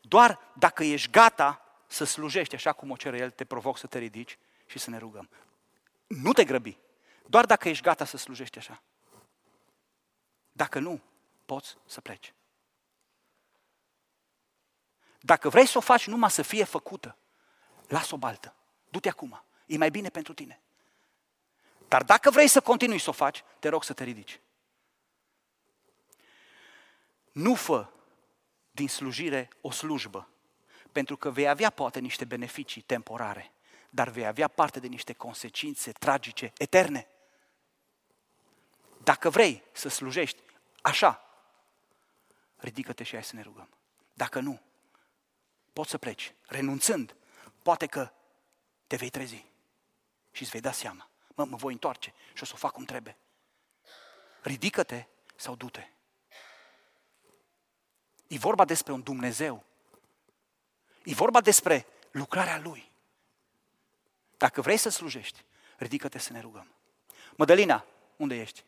[0.00, 3.98] doar dacă ești gata să slujești așa cum o cere El, te provoc să te
[3.98, 5.28] ridici și să ne rugăm.
[6.06, 6.78] Nu te grăbi,
[7.26, 8.82] doar dacă ești gata să slujești așa.
[10.52, 11.00] Dacă nu,
[11.46, 12.34] poți să pleci.
[15.20, 17.16] Dacă vrei să o faci numai să fie făcută,
[17.88, 18.54] lasă-o baltă.
[18.88, 19.42] Du-te acum.
[19.66, 20.60] E mai bine pentru tine.
[21.88, 24.40] Dar dacă vrei să continui să o faci, te rog să te ridici.
[27.32, 27.90] Nu fă
[28.70, 30.28] din slujire o slujbă,
[30.92, 33.52] pentru că vei avea poate niște beneficii temporare,
[33.90, 37.08] dar vei avea parte de niște consecințe tragice, eterne.
[39.02, 40.40] Dacă vrei să slujești
[40.82, 41.24] așa,
[42.56, 43.68] ridică-te și hai să ne rugăm.
[44.14, 44.60] Dacă nu,
[45.76, 47.16] poți să pleci, renunțând,
[47.62, 48.10] poate că
[48.86, 49.44] te vei trezi
[50.30, 51.08] și îți vei da seama.
[51.34, 53.16] Mă, mă voi întoarce și o să o fac cum trebuie.
[54.42, 55.88] Ridică-te sau du-te.
[58.26, 59.64] E vorba despre un Dumnezeu.
[61.04, 62.90] E vorba despre lucrarea Lui.
[64.36, 65.44] Dacă vrei să slujești,
[65.76, 66.72] ridică-te să ne rugăm.
[67.36, 67.84] Mădălina,
[68.16, 68.64] unde ești?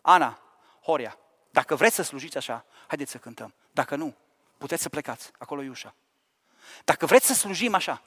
[0.00, 0.42] Ana,
[0.82, 1.18] Horia,
[1.50, 3.54] dacă vreți să slujiți așa, haideți să cântăm.
[3.70, 4.16] Dacă nu,
[4.58, 5.94] puteți să plecați, acolo e ușa.
[6.84, 8.02] Dacă vreți să slujim așa,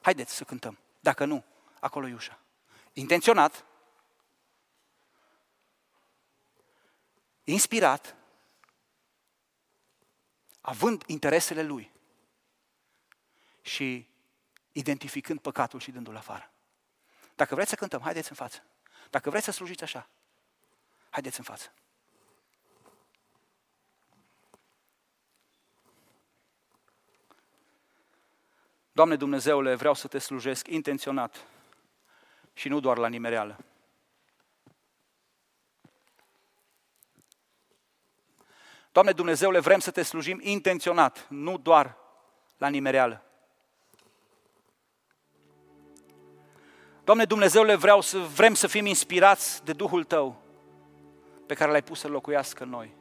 [0.00, 0.78] haideți să cântăm.
[1.00, 1.44] Dacă nu,
[1.80, 2.38] acolo e ușa.
[2.92, 3.64] Intenționat,
[7.44, 8.16] inspirat,
[10.60, 11.92] având interesele lui
[13.62, 14.08] și
[14.72, 16.50] identificând păcatul și dându-l afară.
[17.34, 18.62] Dacă vreți să cântăm, haideți în față.
[19.10, 20.08] Dacă vreți să slujiți așa,
[21.10, 21.72] haideți în față.
[28.96, 31.44] Doamne Dumnezeule, vreau să te slujesc intenționat
[32.52, 33.56] și nu doar la nimereală.
[38.92, 41.96] Doamne Dumnezeule, vrem să te slujim intenționat, nu doar
[42.58, 43.24] la nimereală.
[47.04, 50.42] Doamne Dumnezeule, vreau să, vrem să fim inspirați de Duhul Tău
[51.46, 52.94] pe care l-ai pus să locuiască în noi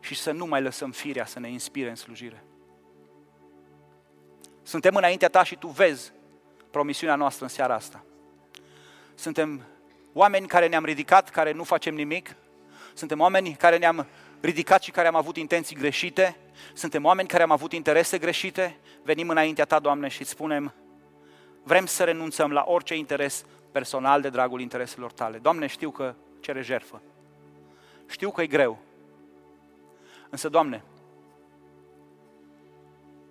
[0.00, 2.47] și să nu mai lăsăm firea să ne inspire în slujire.
[4.68, 6.12] Suntem înaintea Ta și Tu vezi
[6.70, 8.04] promisiunea noastră în seara asta.
[9.14, 9.62] Suntem
[10.12, 12.34] oameni care ne-am ridicat, care nu facem nimic.
[12.94, 14.06] Suntem oameni care ne-am
[14.40, 16.36] ridicat și care am avut intenții greșite,
[16.72, 20.74] suntem oameni care am avut interese greșite, venim înaintea Ta, Doamne, și îți spunem,
[21.62, 25.38] vrem să renunțăm la orice interes personal de dragul intereselor Tale.
[25.38, 27.02] Doamne, știu că cere jerfă.
[28.06, 28.78] Știu că e greu.
[30.30, 30.82] Însă, Doamne,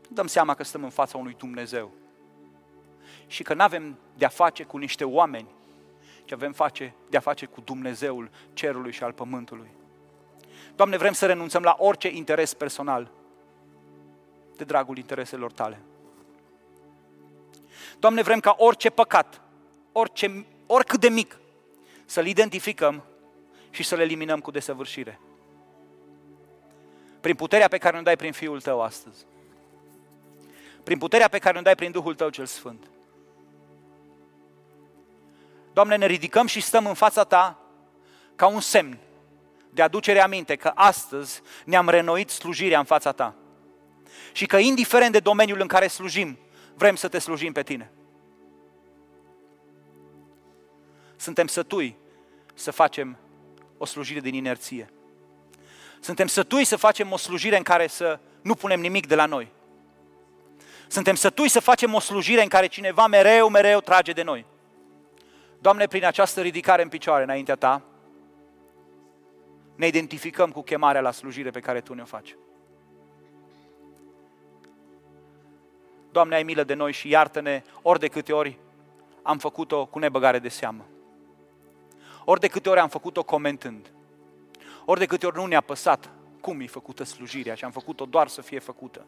[0.10, 1.92] dăm seama că stăm în fața unui Dumnezeu
[3.28, 5.48] și că nu avem de-a face cu niște oameni,
[6.26, 9.70] ci avem face, de-a face cu Dumnezeul cerului și al pământului.
[10.76, 13.12] Doamne, vrem să renunțăm la orice interes personal
[14.56, 15.82] de dragul intereselor tale.
[18.00, 19.42] Doamne, vrem ca orice păcat,
[19.92, 21.40] orice, oricât de mic,
[22.06, 23.04] să-l identificăm
[23.70, 25.20] și să-l eliminăm cu desăvârșire.
[27.22, 29.26] Prin puterea pe care ne dai prin Fiul Tău astăzi.
[30.88, 32.90] Prin puterea pe care ne dai prin Duhul Tău cel Sfânt.
[35.74, 37.60] Doamne, ne ridicăm și stăm în fața Ta
[38.36, 38.98] ca un semn
[39.70, 43.36] de aducere aminte că astăzi ne-am renoit slujirea în fața Ta.
[44.32, 46.38] Și că indiferent de domeniul în care slujim,
[46.76, 47.92] vrem să Te slujim pe Tine.
[51.16, 51.98] Suntem sătui
[52.54, 53.18] să facem
[53.78, 54.92] o slujire din inerție.
[56.00, 59.56] Suntem sătui să facem o slujire în care să nu punem nimic de la noi.
[60.88, 64.46] Suntem sătui să facem o slujire în care cineva mereu, mereu trage de noi.
[65.60, 67.82] Doamne, prin această ridicare în picioare înaintea Ta,
[69.76, 72.36] ne identificăm cu chemarea la slujire pe care Tu ne-o faci.
[76.12, 78.58] Doamne, ai milă de noi și iartă-ne ori de câte ori
[79.22, 80.86] am făcut-o cu nebăgare de seamă.
[82.26, 83.92] Ori de câte ori am făcut-o comentând.
[84.86, 86.10] Ori de câte ori nu ne-a păsat
[86.42, 89.06] cum e făcută slujirea și am făcut-o doar să fie făcută.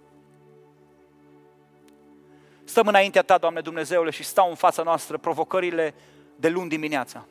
[2.70, 5.93] Stăm înaintea Ta, Doamne Dumnezeule, și stau în fața noastră provocările
[6.36, 7.26] de luni dimineața.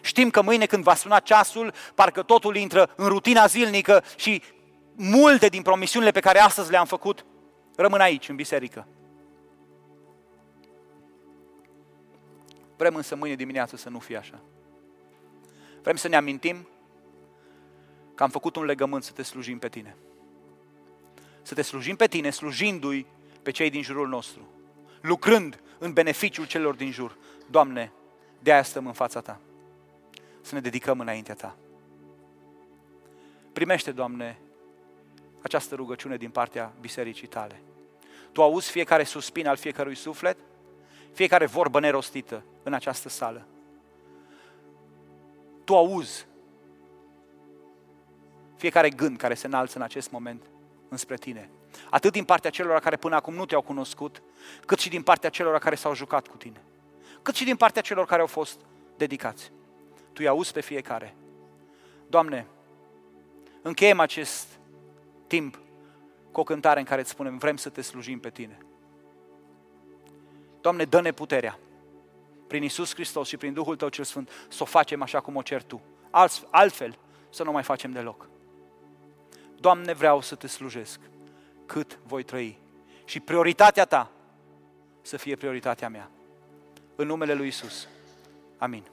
[0.00, 4.42] Știm că mâine când va suna ceasul, parcă totul intră în rutina zilnică și
[4.94, 7.24] multe din promisiunile pe care astăzi le-am făcut
[7.76, 8.86] rămân aici, în biserică.
[12.76, 14.40] Vrem însă mâine dimineață să nu fie așa.
[15.82, 16.68] Vrem să ne amintim
[18.14, 19.96] că am făcut un legământ să te slujim pe tine.
[21.42, 23.06] Să te slujim pe tine, slujindu-i
[23.42, 24.48] pe cei din jurul nostru,
[25.00, 27.16] lucrând în beneficiul celor din jur.
[27.50, 27.92] Doamne,
[28.38, 29.40] de aia stăm în fața Ta.
[30.40, 31.56] Să ne dedicăm înaintea Ta.
[33.52, 34.38] Primește, Doamne,
[35.42, 37.60] această rugăciune din partea bisericii Tale.
[38.32, 40.36] Tu auzi fiecare suspin al fiecărui suflet,
[41.12, 43.46] fiecare vorbă nerostită în această sală.
[45.64, 46.26] Tu auzi
[48.56, 50.42] fiecare gând care se înalță în acest moment
[50.88, 51.50] înspre tine.
[51.90, 54.22] Atât din partea celor care până acum nu te-au cunoscut,
[54.66, 56.62] cât și din partea celor care s-au jucat cu tine.
[57.22, 58.60] Cât și din partea celor care au fost
[58.96, 59.52] dedicați.
[60.12, 61.14] Tu îi auzi pe fiecare.
[62.06, 62.46] Doamne,
[63.62, 64.46] încheiem acest
[65.26, 65.60] timp
[66.30, 68.58] cu o cântare în care îți spunem, vrem să te slujim pe tine.
[70.60, 71.58] Doamne, dă-ne puterea
[72.46, 75.42] prin Isus Hristos și prin Duhul Tău cel Sfânt să o facem așa cum o
[75.42, 75.80] cer Tu.
[76.50, 76.98] Altfel,
[77.30, 78.28] să nu mai facem deloc.
[79.60, 81.00] Doamne, vreau să Te slujesc
[81.68, 82.58] cât voi trăi.
[83.04, 84.10] Și prioritatea Ta
[85.02, 86.10] să fie prioritatea mea.
[86.96, 87.88] În numele Lui Isus.
[88.58, 88.84] Amin.